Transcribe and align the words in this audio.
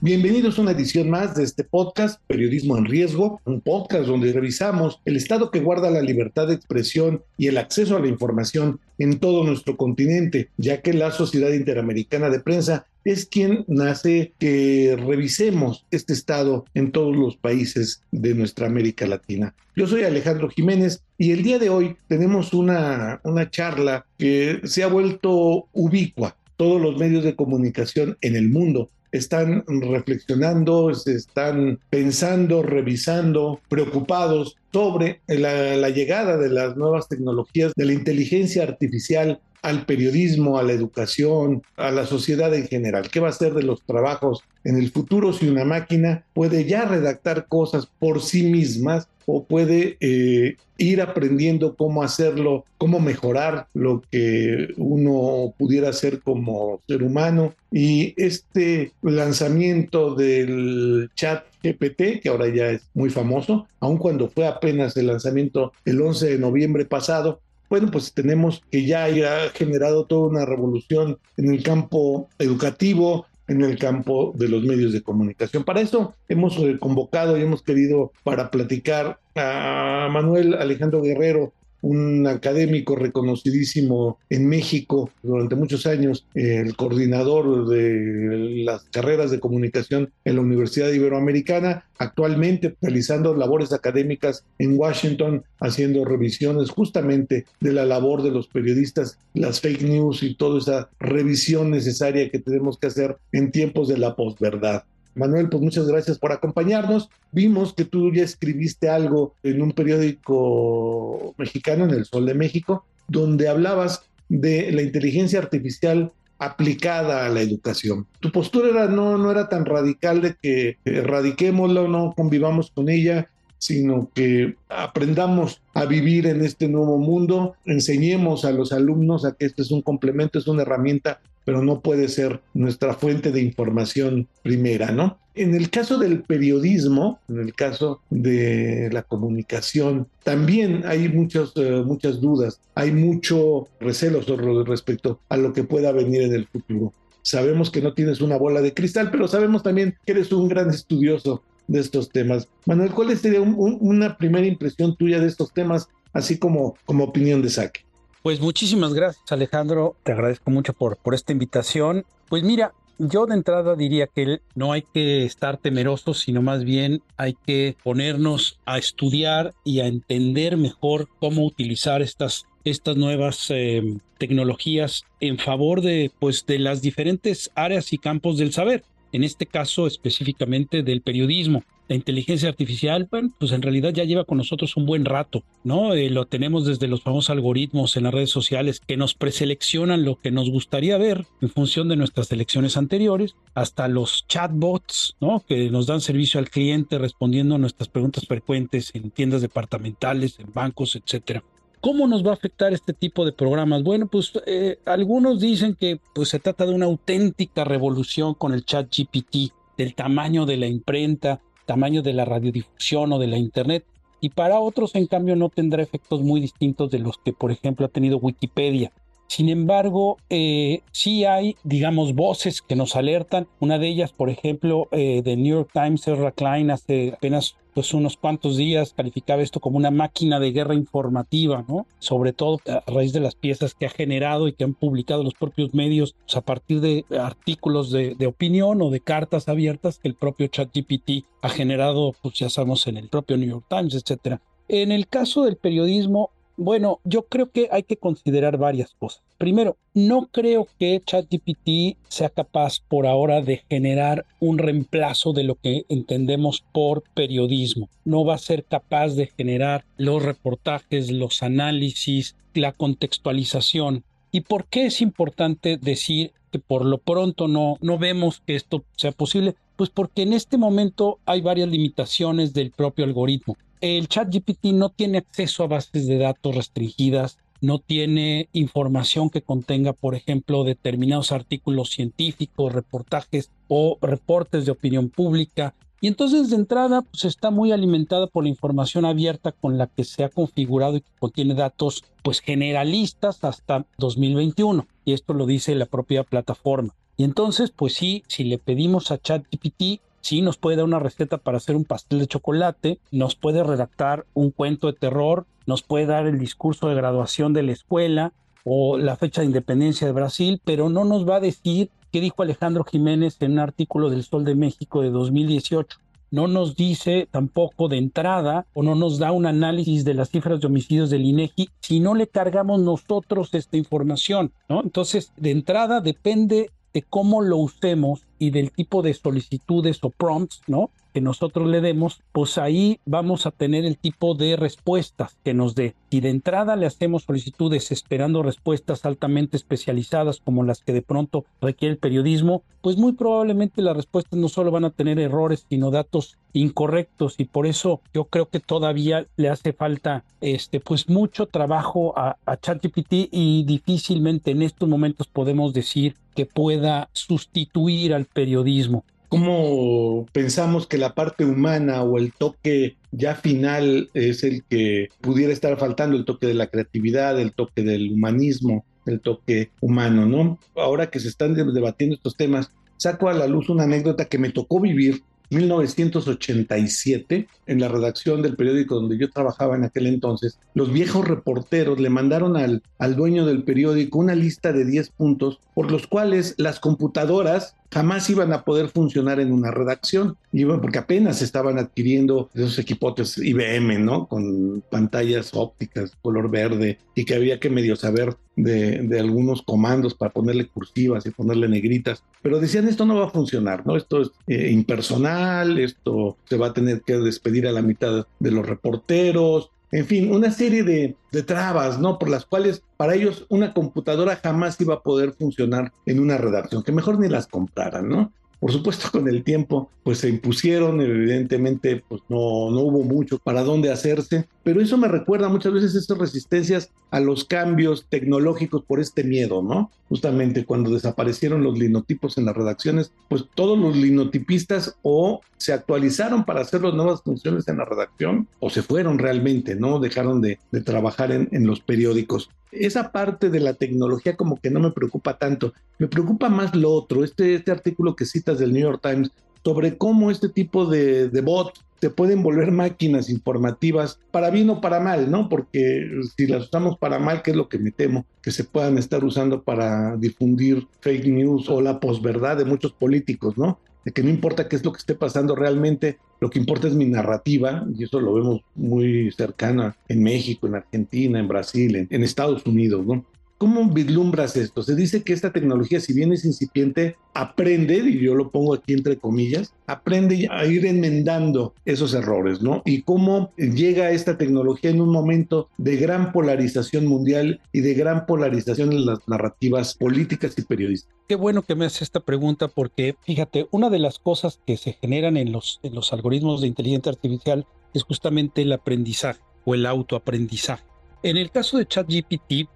Bienvenidos 0.00 0.58
a 0.58 0.62
una 0.62 0.72
edición 0.72 1.08
más 1.08 1.34
de 1.34 1.44
este 1.44 1.64
podcast, 1.64 2.20
Periodismo 2.26 2.76
en 2.76 2.84
Riesgo, 2.84 3.40
un 3.44 3.60
podcast 3.60 4.06
donde 4.06 4.32
revisamos 4.32 5.00
el 5.04 5.16
estado 5.16 5.50
que 5.50 5.60
guarda 5.60 5.90
la 5.90 6.02
libertad 6.02 6.48
de 6.48 6.54
expresión 6.54 7.22
y 7.38 7.46
el 7.46 7.56
acceso 7.56 7.96
a 7.96 8.00
la 8.00 8.08
información 8.08 8.80
en 8.98 9.18
todo 9.18 9.44
nuestro 9.44 9.76
continente, 9.76 10.50
ya 10.58 10.82
que 10.82 10.92
la 10.92 11.10
Sociedad 11.10 11.52
Interamericana 11.52 12.28
de 12.28 12.40
Prensa 12.40 12.86
es 13.04 13.24
quien 13.24 13.64
nace 13.68 14.32
que 14.38 14.96
revisemos 14.98 15.86
este 15.90 16.12
estado 16.12 16.64
en 16.74 16.90
todos 16.90 17.16
los 17.16 17.36
países 17.36 18.02
de 18.10 18.34
nuestra 18.34 18.66
América 18.66 19.06
Latina. 19.06 19.54
Yo 19.76 19.86
soy 19.86 20.02
Alejandro 20.02 20.50
Jiménez 20.50 21.02
y 21.18 21.30
el 21.30 21.42
día 21.42 21.58
de 21.58 21.70
hoy 21.70 21.96
tenemos 22.08 22.52
una, 22.52 23.20
una 23.24 23.48
charla 23.48 24.06
que 24.18 24.60
se 24.64 24.82
ha 24.82 24.88
vuelto 24.88 25.68
ubicua. 25.72 26.36
Todos 26.56 26.80
los 26.80 26.96
medios 26.96 27.24
de 27.24 27.34
comunicación 27.34 28.16
en 28.20 28.36
el 28.36 28.48
mundo 28.48 28.90
están 29.16 29.64
reflexionando, 29.66 30.92
se 30.92 31.14
están 31.14 31.78
pensando, 31.88 32.62
revisando, 32.62 33.60
preocupados 33.68 34.56
sobre 34.72 35.20
la, 35.28 35.76
la, 35.76 35.88
llegada 35.90 36.36
de 36.36 36.48
las 36.48 36.76
nuevas 36.76 37.08
tecnologías, 37.08 37.72
de 37.76 37.84
la 37.84 37.92
inteligencia 37.92 38.64
artificial 38.64 39.40
al 39.62 39.86
periodismo, 39.86 40.58
a 40.58 40.64
la 40.64 40.72
educación, 40.72 41.62
a 41.76 41.92
la 41.92 42.06
sociedad 42.06 42.52
en 42.54 42.66
general. 42.66 43.08
¿Qué 43.08 43.20
va 43.20 43.28
a 43.28 43.32
ser 43.32 43.54
de 43.54 43.62
los 43.62 43.82
trabajos 43.82 44.42
en 44.64 44.76
el 44.76 44.90
futuro 44.90 45.32
si 45.32 45.48
una 45.48 45.64
máquina 45.64 46.24
puede 46.34 46.64
ya 46.64 46.84
redactar 46.84 47.46
cosas 47.46 47.86
por 47.98 48.20
sí 48.20 48.42
mismas 48.42 49.08
o 49.26 49.44
puede 49.44 49.96
eh, 50.00 50.56
ir 50.78 51.00
aprendiendo 51.00 51.74
cómo 51.76 52.02
hacerlo, 52.02 52.64
cómo 52.78 53.00
mejorar 53.00 53.66
lo 53.74 54.02
que 54.10 54.68
uno 54.76 55.54
pudiera 55.56 55.90
hacer 55.90 56.20
como 56.20 56.80
ser 56.86 57.02
humano. 57.02 57.54
Y 57.70 58.14
este 58.16 58.92
lanzamiento 59.02 60.14
del 60.14 61.10
chat 61.14 61.44
GPT, 61.62 62.20
que 62.20 62.28
ahora 62.28 62.48
ya 62.48 62.70
es 62.70 62.82
muy 62.94 63.10
famoso, 63.10 63.66
aun 63.80 63.98
cuando 63.98 64.28
fue 64.28 64.46
apenas 64.46 64.96
el 64.96 65.08
lanzamiento 65.08 65.72
el 65.84 66.00
11 66.00 66.30
de 66.30 66.38
noviembre 66.38 66.84
pasado, 66.84 67.40
bueno, 67.70 67.90
pues 67.90 68.12
tenemos 68.12 68.62
que 68.70 68.84
ya 68.84 69.04
haya 69.04 69.48
generado 69.50 70.04
toda 70.04 70.28
una 70.28 70.44
revolución 70.44 71.18
en 71.36 71.52
el 71.52 71.62
campo 71.62 72.28
educativo, 72.38 73.26
en 73.48 73.62
el 73.62 73.78
campo 73.78 74.32
de 74.36 74.48
los 74.48 74.62
medios 74.64 74.92
de 74.92 75.02
comunicación. 75.02 75.64
Para 75.64 75.80
eso 75.80 76.14
hemos 76.28 76.56
eh, 76.58 76.78
convocado 76.78 77.36
y 77.36 77.42
hemos 77.42 77.62
querido 77.62 78.12
para 78.22 78.50
platicar 78.50 79.18
a 79.34 80.08
Manuel 80.10 80.54
Alejandro 80.54 81.02
Guerrero, 81.02 81.52
un 81.84 82.26
académico 82.26 82.96
reconocidísimo 82.96 84.18
en 84.30 84.48
México 84.48 85.10
durante 85.22 85.54
muchos 85.54 85.86
años, 85.86 86.26
el 86.34 86.74
coordinador 86.76 87.68
de 87.68 88.62
las 88.64 88.84
carreras 88.84 89.30
de 89.30 89.38
comunicación 89.38 90.10
en 90.24 90.36
la 90.36 90.40
Universidad 90.40 90.90
Iberoamericana, 90.90 91.84
actualmente 91.98 92.74
realizando 92.80 93.34
labores 93.34 93.72
académicas 93.72 94.44
en 94.58 94.78
Washington, 94.78 95.44
haciendo 95.60 96.04
revisiones 96.06 96.70
justamente 96.70 97.44
de 97.60 97.72
la 97.72 97.84
labor 97.84 98.22
de 98.22 98.30
los 98.30 98.48
periodistas, 98.48 99.18
las 99.34 99.60
fake 99.60 99.82
news 99.82 100.22
y 100.22 100.34
toda 100.36 100.58
esa 100.58 100.88
revisión 100.98 101.70
necesaria 101.70 102.30
que 102.30 102.38
tenemos 102.38 102.78
que 102.78 102.86
hacer 102.86 103.18
en 103.32 103.52
tiempos 103.52 103.88
de 103.88 103.98
la 103.98 104.16
posverdad. 104.16 104.84
Manuel, 105.14 105.48
pues 105.48 105.62
muchas 105.62 105.86
gracias 105.86 106.18
por 106.18 106.32
acompañarnos. 106.32 107.08
Vimos 107.32 107.74
que 107.74 107.84
tú 107.84 108.12
ya 108.12 108.22
escribiste 108.22 108.88
algo 108.88 109.34
en 109.42 109.62
un 109.62 109.72
periódico 109.72 111.34
mexicano, 111.38 111.84
en 111.84 111.90
El 111.90 112.04
Sol 112.04 112.26
de 112.26 112.34
México, 112.34 112.84
donde 113.08 113.48
hablabas 113.48 114.02
de 114.28 114.72
la 114.72 114.82
inteligencia 114.82 115.38
artificial 115.38 116.12
aplicada 116.38 117.26
a 117.26 117.28
la 117.28 117.40
educación. 117.40 118.06
Tu 118.20 118.32
postura 118.32 118.68
era, 118.68 118.88
no, 118.88 119.16
no 119.18 119.30
era 119.30 119.48
tan 119.48 119.64
radical 119.64 120.20
de 120.20 120.34
que 120.40 120.78
erradiquémosla 120.84 121.88
no 121.88 122.12
convivamos 122.16 122.70
con 122.70 122.88
ella, 122.88 123.28
sino 123.58 124.10
que 124.14 124.56
aprendamos 124.68 125.62
a 125.72 125.86
vivir 125.86 126.26
en 126.26 126.44
este 126.44 126.68
nuevo 126.68 126.98
mundo, 126.98 127.54
enseñemos 127.64 128.44
a 128.44 128.52
los 128.52 128.72
alumnos 128.72 129.24
a 129.24 129.32
que 129.32 129.46
este 129.46 129.62
es 129.62 129.70
un 129.70 129.80
complemento, 129.80 130.38
es 130.38 130.46
una 130.48 130.62
herramienta, 130.62 131.20
pero 131.44 131.62
no 131.62 131.80
puede 131.80 132.08
ser 132.08 132.40
nuestra 132.54 132.94
fuente 132.94 133.30
de 133.32 133.42
información 133.42 134.28
primera, 134.42 134.92
¿no? 134.92 135.18
En 135.34 135.54
el 135.54 135.68
caso 135.68 135.98
del 135.98 136.22
periodismo, 136.22 137.18
en 137.28 137.40
el 137.40 137.54
caso 137.54 138.00
de 138.08 138.88
la 138.92 139.02
comunicación, 139.02 140.06
también 140.22 140.84
hay 140.86 141.08
muchas, 141.08 141.56
uh, 141.56 141.84
muchas 141.84 142.20
dudas, 142.20 142.60
hay 142.76 142.92
mucho 142.92 143.66
recelo 143.80 144.20
respecto 144.64 145.18
a 145.28 145.36
lo 145.36 145.52
que 145.52 145.64
pueda 145.64 145.90
venir 145.90 146.22
en 146.22 146.34
el 146.34 146.46
futuro. 146.46 146.92
Sabemos 147.22 147.70
que 147.70 147.82
no 147.82 147.94
tienes 147.94 148.20
una 148.20 148.36
bola 148.36 148.60
de 148.60 148.74
cristal, 148.74 149.10
pero 149.10 149.26
sabemos 149.26 149.62
también 149.62 149.96
que 150.06 150.12
eres 150.12 150.30
un 150.30 150.46
gran 150.48 150.70
estudioso 150.70 151.42
de 151.66 151.80
estos 151.80 152.10
temas. 152.10 152.46
Manuel, 152.66 152.92
¿cuál 152.92 153.16
sería 153.18 153.40
un, 153.40 153.54
un, 153.56 153.78
una 153.80 154.16
primera 154.16 154.46
impresión 154.46 154.94
tuya 154.96 155.18
de 155.18 155.26
estos 155.26 155.52
temas, 155.52 155.88
así 156.12 156.38
como, 156.38 156.76
como 156.84 157.04
opinión 157.04 157.42
de 157.42 157.50
saque? 157.50 157.80
Pues 158.24 158.40
muchísimas 158.40 158.94
gracias, 158.94 159.30
Alejandro. 159.32 159.96
Te 160.02 160.12
agradezco 160.12 160.50
mucho 160.50 160.72
por, 160.72 160.96
por 160.96 161.12
esta 161.14 161.32
invitación. 161.32 162.06
Pues 162.30 162.42
mira, 162.42 162.72
yo 162.96 163.26
de 163.26 163.34
entrada 163.34 163.76
diría 163.76 164.06
que 164.06 164.40
no 164.54 164.72
hay 164.72 164.80
que 164.80 165.26
estar 165.26 165.58
temerosos, 165.58 166.20
sino 166.20 166.40
más 166.40 166.64
bien 166.64 167.02
hay 167.18 167.34
que 167.46 167.76
ponernos 167.82 168.58
a 168.64 168.78
estudiar 168.78 169.52
y 169.62 169.80
a 169.80 169.88
entender 169.88 170.56
mejor 170.56 171.06
cómo 171.20 171.44
utilizar 171.44 172.00
estas, 172.00 172.46
estas 172.64 172.96
nuevas 172.96 173.50
eh, 173.50 173.98
tecnologías 174.16 175.02
en 175.20 175.36
favor 175.36 175.82
de, 175.82 176.10
pues, 176.18 176.46
de 176.46 176.58
las 176.60 176.80
diferentes 176.80 177.50
áreas 177.54 177.92
y 177.92 177.98
campos 177.98 178.38
del 178.38 178.54
saber 178.54 178.84
en 179.14 179.22
este 179.22 179.46
caso 179.46 179.86
específicamente 179.86 180.82
del 180.82 181.00
periodismo. 181.00 181.62
La 181.86 181.96
inteligencia 181.96 182.48
artificial, 182.48 183.08
pues 183.38 183.52
en 183.52 183.60
realidad 183.60 183.92
ya 183.92 184.04
lleva 184.04 184.24
con 184.24 184.38
nosotros 184.38 184.76
un 184.76 184.86
buen 184.86 185.04
rato, 185.04 185.42
¿no? 185.64 185.92
Eh, 185.92 186.08
lo 186.08 186.24
tenemos 186.24 186.64
desde 186.64 186.88
los 186.88 187.02
famosos 187.02 187.28
algoritmos 187.28 187.96
en 187.96 188.04
las 188.04 188.14
redes 188.14 188.30
sociales 188.30 188.80
que 188.80 188.96
nos 188.96 189.14
preseleccionan 189.14 190.04
lo 190.04 190.16
que 190.16 190.30
nos 190.30 190.48
gustaría 190.48 190.96
ver 190.96 191.26
en 191.42 191.50
función 191.50 191.88
de 191.88 191.96
nuestras 191.96 192.32
elecciones 192.32 192.78
anteriores, 192.78 193.36
hasta 193.54 193.86
los 193.88 194.26
chatbots, 194.26 195.16
¿no? 195.20 195.44
Que 195.46 195.68
nos 195.68 195.86
dan 195.86 196.00
servicio 196.00 196.40
al 196.40 196.48
cliente 196.48 196.96
respondiendo 196.96 197.56
a 197.56 197.58
nuestras 197.58 197.88
preguntas 197.88 198.24
frecuentes 198.26 198.90
en 198.94 199.10
tiendas 199.10 199.42
departamentales, 199.42 200.38
en 200.38 200.52
bancos, 200.54 200.96
etcétera. 200.96 201.44
¿Cómo 201.84 202.06
nos 202.06 202.24
va 202.24 202.30
a 202.30 202.34
afectar 202.34 202.72
este 202.72 202.94
tipo 202.94 203.26
de 203.26 203.32
programas? 203.32 203.82
Bueno, 203.82 204.06
pues 204.06 204.32
eh, 204.46 204.78
algunos 204.86 205.38
dicen 205.38 205.74
que 205.74 206.00
pues, 206.14 206.30
se 206.30 206.38
trata 206.38 206.64
de 206.64 206.72
una 206.72 206.86
auténtica 206.86 207.62
revolución 207.62 208.32
con 208.32 208.54
el 208.54 208.64
chat 208.64 208.88
GPT, 208.88 209.52
del 209.76 209.94
tamaño 209.94 210.46
de 210.46 210.56
la 210.56 210.66
imprenta, 210.66 211.42
tamaño 211.66 212.02
de 212.02 212.12
la 212.12 212.24
radiodifusión 212.24 213.12
o 213.12 213.18
de 213.18 213.26
la 213.26 213.38
Internet. 213.38 213.84
Y 214.20 214.30
para 214.30 214.60
otros, 214.60 214.94
en 214.94 215.06
cambio, 215.06 215.36
no 215.36 215.48
tendrá 215.48 215.82
efectos 215.82 216.22
muy 216.22 216.40
distintos 216.40 216.90
de 216.90 216.98
los 216.98 217.18
que, 217.18 217.32
por 217.32 217.50
ejemplo, 217.50 217.86
ha 217.86 217.90
tenido 217.90 218.18
Wikipedia. 218.18 218.92
Sin 219.26 219.48
embargo, 219.48 220.18
eh, 220.30 220.82
sí 220.92 221.24
hay, 221.24 221.56
digamos, 221.64 222.14
voces 222.14 222.62
que 222.62 222.76
nos 222.76 222.96
alertan. 222.96 223.48
Una 223.60 223.78
de 223.78 223.88
ellas, 223.88 224.12
por 224.12 224.30
ejemplo, 224.30 224.88
eh, 224.92 225.22
de 225.24 225.36
New 225.36 225.56
York 225.56 225.70
Times, 225.72 226.06
Ezra 226.06 226.32
Klein, 226.32 226.70
hace 226.70 227.12
apenas 227.14 227.56
pues 227.74 227.92
unos 227.92 228.16
cuantos 228.16 228.56
días 228.56 228.94
calificaba 228.94 229.42
esto 229.42 229.58
como 229.58 229.76
una 229.76 229.90
máquina 229.90 230.38
de 230.38 230.52
guerra 230.52 230.74
informativa, 230.74 231.64
¿no? 231.68 231.86
Sobre 231.98 232.32
todo 232.32 232.60
a 232.68 232.88
raíz 232.88 233.12
de 233.12 233.18
las 233.18 233.34
piezas 233.34 233.74
que 233.74 233.86
ha 233.86 233.90
generado 233.90 234.46
y 234.46 234.52
que 234.52 234.62
han 234.62 234.74
publicado 234.74 235.24
los 235.24 235.34
propios 235.34 235.74
medios 235.74 236.14
a 236.34 236.40
partir 236.40 236.80
de 236.80 237.04
artículos 237.18 237.90
de, 237.90 238.14
de, 238.14 238.26
opinión 238.28 238.80
o 238.80 238.90
de 238.90 239.00
cartas 239.00 239.48
abiertas 239.48 239.98
que 239.98 240.08
el 240.08 240.14
propio 240.14 240.46
ChatGPT 240.46 241.26
ha 241.42 241.48
generado, 241.48 242.14
pues 242.22 242.38
ya 242.38 242.48
sabemos, 242.48 242.86
en 242.86 242.96
el 242.96 243.08
propio 243.08 243.36
New 243.36 243.48
York 243.48 243.66
Times, 243.68 243.94
etcétera. 243.94 244.40
En 244.68 244.92
el 244.92 245.08
caso 245.08 245.44
del 245.44 245.56
periodismo, 245.56 246.30
Bueno, 246.56 247.00
yo 247.02 247.22
creo 247.22 247.50
que 247.50 247.68
hay 247.72 247.82
que 247.82 247.96
considerar 247.96 248.58
varias 248.58 248.94
cosas. 248.94 249.22
Primero, 249.38 249.76
no 249.92 250.28
creo 250.30 250.68
que 250.78 251.02
ChatGPT 251.04 251.98
sea 252.08 252.28
capaz 252.28 252.78
por 252.78 253.08
ahora 253.08 253.42
de 253.42 253.64
generar 253.68 254.24
un 254.38 254.58
reemplazo 254.58 255.32
de 255.32 255.42
lo 255.42 255.56
que 255.56 255.84
entendemos 255.88 256.64
por 256.72 257.02
periodismo. 257.14 257.88
No 258.04 258.24
va 258.24 258.34
a 258.34 258.38
ser 258.38 258.64
capaz 258.64 259.14
de 259.14 259.26
generar 259.26 259.84
los 259.96 260.22
reportajes, 260.22 261.10
los 261.10 261.42
análisis, 261.42 262.36
la 262.54 262.70
contextualización. 262.70 264.04
¿Y 264.30 264.42
por 264.42 264.66
qué 264.66 264.86
es 264.86 265.00
importante 265.00 265.76
decir 265.76 266.32
que 266.52 266.60
por 266.60 266.84
lo 266.84 266.98
pronto 266.98 267.48
no, 267.48 267.78
no 267.80 267.98
vemos 267.98 268.42
que 268.46 268.54
esto 268.54 268.84
sea 268.96 269.10
posible? 269.10 269.56
Pues 269.74 269.90
porque 269.90 270.22
en 270.22 270.32
este 270.32 270.56
momento 270.56 271.18
hay 271.26 271.40
varias 271.40 271.68
limitaciones 271.68 272.54
del 272.54 272.70
propio 272.70 273.04
algoritmo 273.04 273.56
el 273.84 274.08
chat 274.08 274.34
GPT 274.34 274.72
no 274.72 274.88
tiene 274.88 275.18
acceso 275.18 275.62
a 275.62 275.66
bases 275.66 276.06
de 276.06 276.16
datos 276.16 276.54
restringidas, 276.54 277.36
no 277.60 277.80
tiene 277.80 278.48
información 278.54 279.28
que 279.28 279.42
contenga, 279.42 279.92
por 279.92 280.14
ejemplo, 280.14 280.64
determinados 280.64 281.32
artículos 281.32 281.90
científicos, 281.90 282.72
reportajes 282.72 283.50
o 283.68 283.98
reportes 284.00 284.64
de 284.64 284.72
opinión 284.72 285.10
pública. 285.10 285.74
Y 286.00 286.06
entonces 286.06 286.48
de 286.48 286.56
entrada 286.56 287.02
pues 287.02 287.26
está 287.26 287.50
muy 287.50 287.72
alimentada 287.72 288.26
por 288.26 288.44
la 288.44 288.48
información 288.48 289.04
abierta 289.04 289.52
con 289.52 289.76
la 289.76 289.86
que 289.86 290.04
se 290.04 290.24
ha 290.24 290.30
configurado 290.30 290.96
y 290.96 291.00
que 291.02 291.12
contiene 291.18 291.52
datos 291.52 292.04
pues 292.22 292.40
generalistas 292.40 293.44
hasta 293.44 293.84
2021. 293.98 294.86
Y 295.04 295.12
esto 295.12 295.34
lo 295.34 295.44
dice 295.44 295.74
la 295.74 295.86
propia 295.86 296.24
plataforma. 296.24 296.94
Y 297.18 297.24
entonces 297.24 297.70
pues 297.70 297.92
sí, 297.92 298.22
si 298.28 298.44
le 298.44 298.56
pedimos 298.56 299.10
a 299.10 299.18
ChatGPT 299.18 300.00
sí 300.24 300.40
nos 300.40 300.56
puede 300.56 300.76
dar 300.76 300.86
una 300.86 300.98
receta 300.98 301.38
para 301.38 301.58
hacer 301.58 301.76
un 301.76 301.84
pastel 301.84 302.18
de 302.18 302.26
chocolate, 302.26 302.98
nos 303.10 303.36
puede 303.36 303.62
redactar 303.62 304.26
un 304.32 304.50
cuento 304.50 304.86
de 304.86 304.94
terror, 304.94 305.46
nos 305.66 305.82
puede 305.82 306.06
dar 306.06 306.26
el 306.26 306.38
discurso 306.38 306.88
de 306.88 306.94
graduación 306.94 307.52
de 307.52 307.62
la 307.62 307.72
escuela 307.72 308.32
o 308.64 308.96
la 308.96 309.16
fecha 309.16 309.42
de 309.42 309.48
independencia 309.48 310.06
de 310.06 310.14
Brasil, 310.14 310.60
pero 310.64 310.88
no 310.88 311.04
nos 311.04 311.28
va 311.28 311.36
a 311.36 311.40
decir 311.40 311.90
qué 312.10 312.20
dijo 312.20 312.42
Alejandro 312.42 312.84
Jiménez 312.84 313.36
en 313.40 313.52
un 313.52 313.58
artículo 313.58 314.08
del 314.08 314.24
Sol 314.24 314.44
de 314.44 314.54
México 314.54 315.02
de 315.02 315.10
2018 315.10 315.98
no 316.34 316.48
nos 316.48 316.74
dice 316.74 317.28
tampoco 317.30 317.86
de 317.86 317.96
entrada 317.96 318.66
o 318.74 318.82
no 318.82 318.96
nos 318.96 319.18
da 319.18 319.30
un 319.30 319.46
análisis 319.46 320.04
de 320.04 320.14
las 320.14 320.30
cifras 320.30 320.60
de 320.60 320.66
homicidios 320.66 321.08
del 321.08 321.24
INEGI 321.24 321.68
si 321.80 322.00
no 322.00 322.16
le 322.16 322.26
cargamos 322.26 322.80
nosotros 322.80 323.54
esta 323.54 323.76
información, 323.76 324.52
¿no? 324.68 324.82
Entonces, 324.82 325.32
de 325.36 325.52
entrada 325.52 326.00
depende 326.00 326.72
de 326.92 327.02
cómo 327.02 327.40
lo 327.40 327.58
usemos 327.58 328.26
y 328.44 328.50
del 328.50 328.72
tipo 328.72 329.00
de 329.00 329.14
solicitudes 329.14 329.98
o 330.02 330.10
prompts, 330.10 330.60
¿no? 330.66 330.90
Que 331.14 331.22
nosotros 331.22 331.66
le 331.66 331.80
demos, 331.80 332.20
pues 332.32 332.58
ahí 332.58 333.00
vamos 333.06 333.46
a 333.46 333.52
tener 333.52 333.86
el 333.86 333.96
tipo 333.96 334.34
de 334.34 334.56
respuestas 334.56 335.38
que 335.42 335.54
nos 335.54 335.74
dé. 335.74 335.94
Si 336.10 336.20
de 336.20 336.28
entrada 336.28 336.76
le 336.76 336.84
hacemos 336.84 337.22
solicitudes 337.22 337.90
esperando 337.90 338.42
respuestas 338.42 339.06
altamente 339.06 339.56
especializadas 339.56 340.40
como 340.40 340.62
las 340.62 340.80
que 340.82 340.92
de 340.92 341.00
pronto 341.00 341.46
requiere 341.62 341.92
el 341.92 341.98
periodismo, 341.98 342.64
pues 342.82 342.98
muy 342.98 343.12
probablemente 343.12 343.80
las 343.80 343.96
respuestas 343.96 344.38
no 344.38 344.48
solo 344.48 344.70
van 344.70 344.84
a 344.84 344.90
tener 344.90 345.18
errores, 345.18 345.64
sino 345.70 345.90
datos 345.90 346.36
incorrectos 346.52 347.36
y 347.38 347.46
por 347.46 347.66
eso 347.66 348.00
yo 348.12 348.26
creo 348.26 348.48
que 348.48 348.60
todavía 348.60 349.26
le 349.36 349.48
hace 349.48 349.72
falta 349.72 350.24
este 350.40 350.80
pues 350.80 351.08
mucho 351.08 351.46
trabajo 351.46 352.16
a, 352.16 352.36
a 352.44 352.56
ChatGPT 352.56 353.28
y 353.32 353.64
difícilmente 353.64 354.52
en 354.52 354.62
estos 354.62 354.88
momentos 354.88 355.26
podemos 355.26 355.72
decir 355.72 356.14
que 356.34 356.46
pueda 356.46 357.08
sustituir 357.12 358.12
al 358.12 358.26
periodismo. 358.34 359.04
¿Cómo 359.28 360.26
pensamos 360.32 360.86
que 360.86 360.98
la 360.98 361.14
parte 361.14 361.44
humana 361.44 362.02
o 362.02 362.18
el 362.18 362.32
toque 362.32 362.96
ya 363.10 363.34
final 363.34 364.10
es 364.14 364.44
el 364.44 364.62
que 364.64 365.08
pudiera 365.20 365.52
estar 365.52 365.76
faltando, 365.78 366.16
el 366.16 366.24
toque 366.24 366.46
de 366.46 366.54
la 366.54 366.66
creatividad, 366.66 367.40
el 367.40 367.52
toque 367.52 367.82
del 367.82 368.12
humanismo, 368.12 368.84
el 369.06 369.20
toque 369.20 369.70
humano, 369.80 370.26
¿no? 370.26 370.58
Ahora 370.76 371.10
que 371.10 371.20
se 371.20 371.28
están 371.28 371.54
debatiendo 371.54 372.14
estos 372.14 372.36
temas, 372.36 372.70
saco 372.96 373.28
a 373.28 373.34
la 373.34 373.46
luz 373.46 373.68
una 373.70 373.84
anécdota 373.84 374.26
que 374.26 374.38
me 374.38 374.50
tocó 374.50 374.80
vivir 374.80 375.22
1987, 375.50 377.48
en 377.66 377.80
la 377.80 377.88
redacción 377.88 378.42
del 378.42 378.56
periódico 378.56 378.96
donde 378.96 379.18
yo 379.18 379.30
trabajaba 379.30 379.76
en 379.76 379.84
aquel 379.84 380.06
entonces, 380.06 380.58
los 380.74 380.92
viejos 380.92 381.26
reporteros 381.26 382.00
le 382.00 382.10
mandaron 382.10 382.56
al, 382.56 382.82
al 382.98 383.16
dueño 383.16 383.46
del 383.46 383.62
periódico 383.62 384.18
una 384.18 384.34
lista 384.34 384.72
de 384.72 384.84
10 384.84 385.10
puntos 385.10 385.60
por 385.74 385.90
los 385.90 386.06
cuales 386.06 386.54
las 386.58 386.80
computadoras 386.80 387.76
jamás 387.90 388.28
iban 388.30 388.52
a 388.52 388.64
poder 388.64 388.88
funcionar 388.88 389.40
en 389.40 389.52
una 389.52 389.70
redacción, 389.70 390.36
porque 390.80 390.98
apenas 390.98 391.42
estaban 391.42 391.78
adquiriendo 391.78 392.50
esos 392.54 392.78
equipos 392.78 393.38
IBM, 393.38 394.04
¿no? 394.04 394.26
Con 394.26 394.82
pantallas 394.90 395.50
ópticas, 395.54 396.12
color 396.20 396.50
verde, 396.50 396.98
y 397.14 397.24
que 397.24 397.34
había 397.34 397.60
que 397.60 397.70
medio 397.70 397.96
saber 397.96 398.36
de, 398.56 399.18
algunos 399.18 399.62
comandos 399.62 400.14
para 400.14 400.32
ponerle 400.32 400.66
cursivas 400.66 401.26
y 401.26 401.30
ponerle 401.30 401.68
negritas, 401.68 402.22
pero 402.42 402.60
decían 402.60 402.88
esto 402.88 403.04
no 403.04 403.16
va 403.16 403.26
a 403.26 403.30
funcionar, 403.30 403.86
¿no? 403.86 403.96
Esto 403.96 404.22
es 404.22 404.30
eh, 404.46 404.70
impersonal, 404.70 405.78
esto 405.78 406.36
se 406.44 406.56
va 406.56 406.68
a 406.68 406.72
tener 406.72 407.02
que 407.02 407.16
despedir 407.18 407.66
a 407.66 407.72
la 407.72 407.82
mitad 407.82 408.26
de 408.38 408.50
los 408.50 408.66
reporteros, 408.66 409.70
en 409.94 410.06
fin, 410.06 410.34
una 410.34 410.50
serie 410.50 410.82
de, 410.82 411.16
de, 411.30 411.42
trabas, 411.44 412.00
¿no? 412.00 412.18
Por 412.18 412.28
las 412.28 412.44
cuales 412.44 412.82
para 412.96 413.14
ellos 413.14 413.46
una 413.48 413.72
computadora 413.72 414.40
jamás 414.42 414.80
iba 414.80 414.94
a 414.94 415.02
poder 415.02 415.34
funcionar 415.34 415.92
en 416.04 416.18
una 416.18 416.36
redacción, 416.36 416.82
que 416.82 416.90
mejor 416.90 417.20
ni 417.20 417.28
las 417.28 417.46
compraran, 417.46 418.08
¿no? 418.08 418.32
Por 418.64 418.72
supuesto, 418.72 419.10
con 419.12 419.28
el 419.28 419.44
tiempo, 419.44 419.90
pues 420.02 420.20
se 420.20 420.30
impusieron, 420.30 420.98
evidentemente, 420.98 422.02
pues 422.08 422.22
no, 422.30 422.70
no 422.70 422.80
hubo 422.80 423.02
mucho 423.02 423.38
para 423.38 423.62
dónde 423.62 423.92
hacerse, 423.92 424.48
pero 424.62 424.80
eso 424.80 424.96
me 424.96 425.06
recuerda 425.06 425.50
muchas 425.50 425.74
veces 425.74 425.94
estas 425.94 426.16
resistencias 426.16 426.90
a 427.10 427.20
los 427.20 427.44
cambios 427.44 428.06
tecnológicos 428.08 428.82
por 428.82 429.00
este 429.00 429.22
miedo, 429.22 429.62
¿no? 429.62 429.90
Justamente 430.08 430.64
cuando 430.64 430.88
desaparecieron 430.88 431.62
los 431.62 431.78
linotipos 431.78 432.38
en 432.38 432.46
las 432.46 432.56
redacciones, 432.56 433.12
pues 433.28 433.44
todos 433.54 433.78
los 433.78 433.98
linotipistas 433.98 434.96
o 435.02 435.42
se 435.58 435.74
actualizaron 435.74 436.46
para 436.46 436.62
hacer 436.62 436.80
las 436.80 436.94
nuevas 436.94 437.20
funciones 437.20 437.68
en 437.68 437.76
la 437.76 437.84
redacción 437.84 438.48
o 438.60 438.70
se 438.70 438.80
fueron 438.80 439.18
realmente, 439.18 439.74
¿no? 439.74 440.00
Dejaron 440.00 440.40
de, 440.40 440.58
de 440.72 440.80
trabajar 440.80 441.32
en, 441.32 441.50
en 441.52 441.66
los 441.66 441.80
periódicos 441.80 442.48
esa 442.74 443.12
parte 443.12 443.50
de 443.50 443.60
la 443.60 443.74
tecnología 443.74 444.36
como 444.36 444.60
que 444.60 444.70
no 444.70 444.80
me 444.80 444.90
preocupa 444.90 445.38
tanto. 445.38 445.72
Me 445.98 446.08
preocupa 446.08 446.48
más 446.48 446.74
lo 446.74 446.90
otro, 446.90 447.24
este, 447.24 447.54
este 447.54 447.70
artículo 447.70 448.16
que 448.16 448.26
del 448.58 448.72
New 448.72 448.82
York 448.82 449.00
Times 449.02 449.30
sobre 449.64 449.96
cómo 449.96 450.30
este 450.30 450.48
tipo 450.48 450.86
de, 450.86 451.28
de 451.28 451.40
bots 451.40 451.80
se 452.00 452.10
pueden 452.10 452.42
volver 452.42 452.70
máquinas 452.70 453.30
informativas 453.30 454.18
para 454.30 454.50
bien 454.50 454.68
o 454.68 454.80
para 454.80 455.00
mal, 455.00 455.30
¿no? 455.30 455.48
Porque 455.48 456.06
si 456.36 456.46
las 456.46 456.64
usamos 456.64 456.98
para 456.98 457.18
mal, 457.18 457.40
que 457.40 457.52
es 457.52 457.56
lo 457.56 457.68
que 457.68 457.78
me 457.78 457.92
temo, 457.92 458.26
que 458.42 458.50
se 458.50 458.64
puedan 458.64 458.98
estar 458.98 459.24
usando 459.24 459.62
para 459.62 460.16
difundir 460.16 460.86
fake 461.00 461.28
news 461.28 461.68
o 461.70 461.80
la 461.80 462.00
posverdad 462.00 462.58
de 462.58 462.66
muchos 462.66 462.92
políticos, 462.92 463.56
¿no? 463.56 463.78
de 464.04 464.12
que 464.12 464.22
no 464.22 464.30
importa 464.30 464.68
qué 464.68 464.76
es 464.76 464.84
lo 464.84 464.92
que 464.92 464.98
esté 464.98 465.14
pasando 465.14 465.56
realmente, 465.56 466.18
lo 466.40 466.50
que 466.50 466.58
importa 466.58 466.88
es 466.88 466.94
mi 466.94 467.06
narrativa, 467.06 467.86
y 467.96 468.04
eso 468.04 468.20
lo 468.20 468.34
vemos 468.34 468.60
muy 468.74 469.32
cercana 469.32 469.96
en 470.08 470.22
México, 470.22 470.66
en 470.66 470.74
Argentina, 470.74 471.38
en 471.38 471.48
Brasil, 471.48 471.96
en, 471.96 472.06
en 472.10 472.22
Estados 472.22 472.66
Unidos, 472.66 473.06
¿no? 473.06 473.24
¿Cómo 473.56 473.88
vislumbras 473.88 474.56
esto? 474.56 474.82
Se 474.82 474.96
dice 474.96 475.22
que 475.22 475.32
esta 475.32 475.52
tecnología, 475.52 476.00
si 476.00 476.12
bien 476.12 476.32
es 476.32 476.44
incipiente, 476.44 477.16
aprende, 477.34 477.98
y 477.98 478.18
yo 478.18 478.34
lo 478.34 478.50
pongo 478.50 478.74
aquí 478.74 478.94
entre 478.94 479.16
comillas, 479.16 479.72
aprende 479.86 480.48
a 480.50 480.66
ir 480.66 480.84
enmendando 480.84 481.72
esos 481.84 482.14
errores, 482.14 482.62
¿no? 482.62 482.82
Y 482.84 483.02
cómo 483.02 483.52
llega 483.56 484.10
esta 484.10 484.36
tecnología 484.36 484.90
en 484.90 485.00
un 485.00 485.10
momento 485.10 485.68
de 485.78 485.96
gran 485.96 486.32
polarización 486.32 487.06
mundial 487.06 487.60
y 487.72 487.80
de 487.80 487.94
gran 487.94 488.26
polarización 488.26 488.92
en 488.92 489.06
las 489.06 489.20
narrativas 489.28 489.94
políticas 489.94 490.54
y 490.58 490.62
periodísticas. 490.62 491.16
Qué 491.28 491.36
bueno 491.36 491.62
que 491.62 491.76
me 491.76 491.86
haces 491.86 492.02
esta 492.02 492.20
pregunta 492.20 492.68
porque, 492.68 493.14
fíjate, 493.24 493.68
una 493.70 493.88
de 493.88 494.00
las 494.00 494.18
cosas 494.18 494.60
que 494.66 494.76
se 494.76 494.94
generan 494.94 495.36
en 495.36 495.52
los, 495.52 495.78
en 495.84 495.94
los 495.94 496.12
algoritmos 496.12 496.60
de 496.60 496.66
inteligencia 496.66 497.12
artificial 497.12 497.66
es 497.94 498.02
justamente 498.02 498.62
el 498.62 498.72
aprendizaje 498.72 499.40
o 499.64 499.74
el 499.74 499.86
autoaprendizaje. 499.86 500.84
En 501.22 501.38
el 501.38 501.50
caso 501.50 501.78
de 501.78 501.86
ChatGPT, 501.86 502.68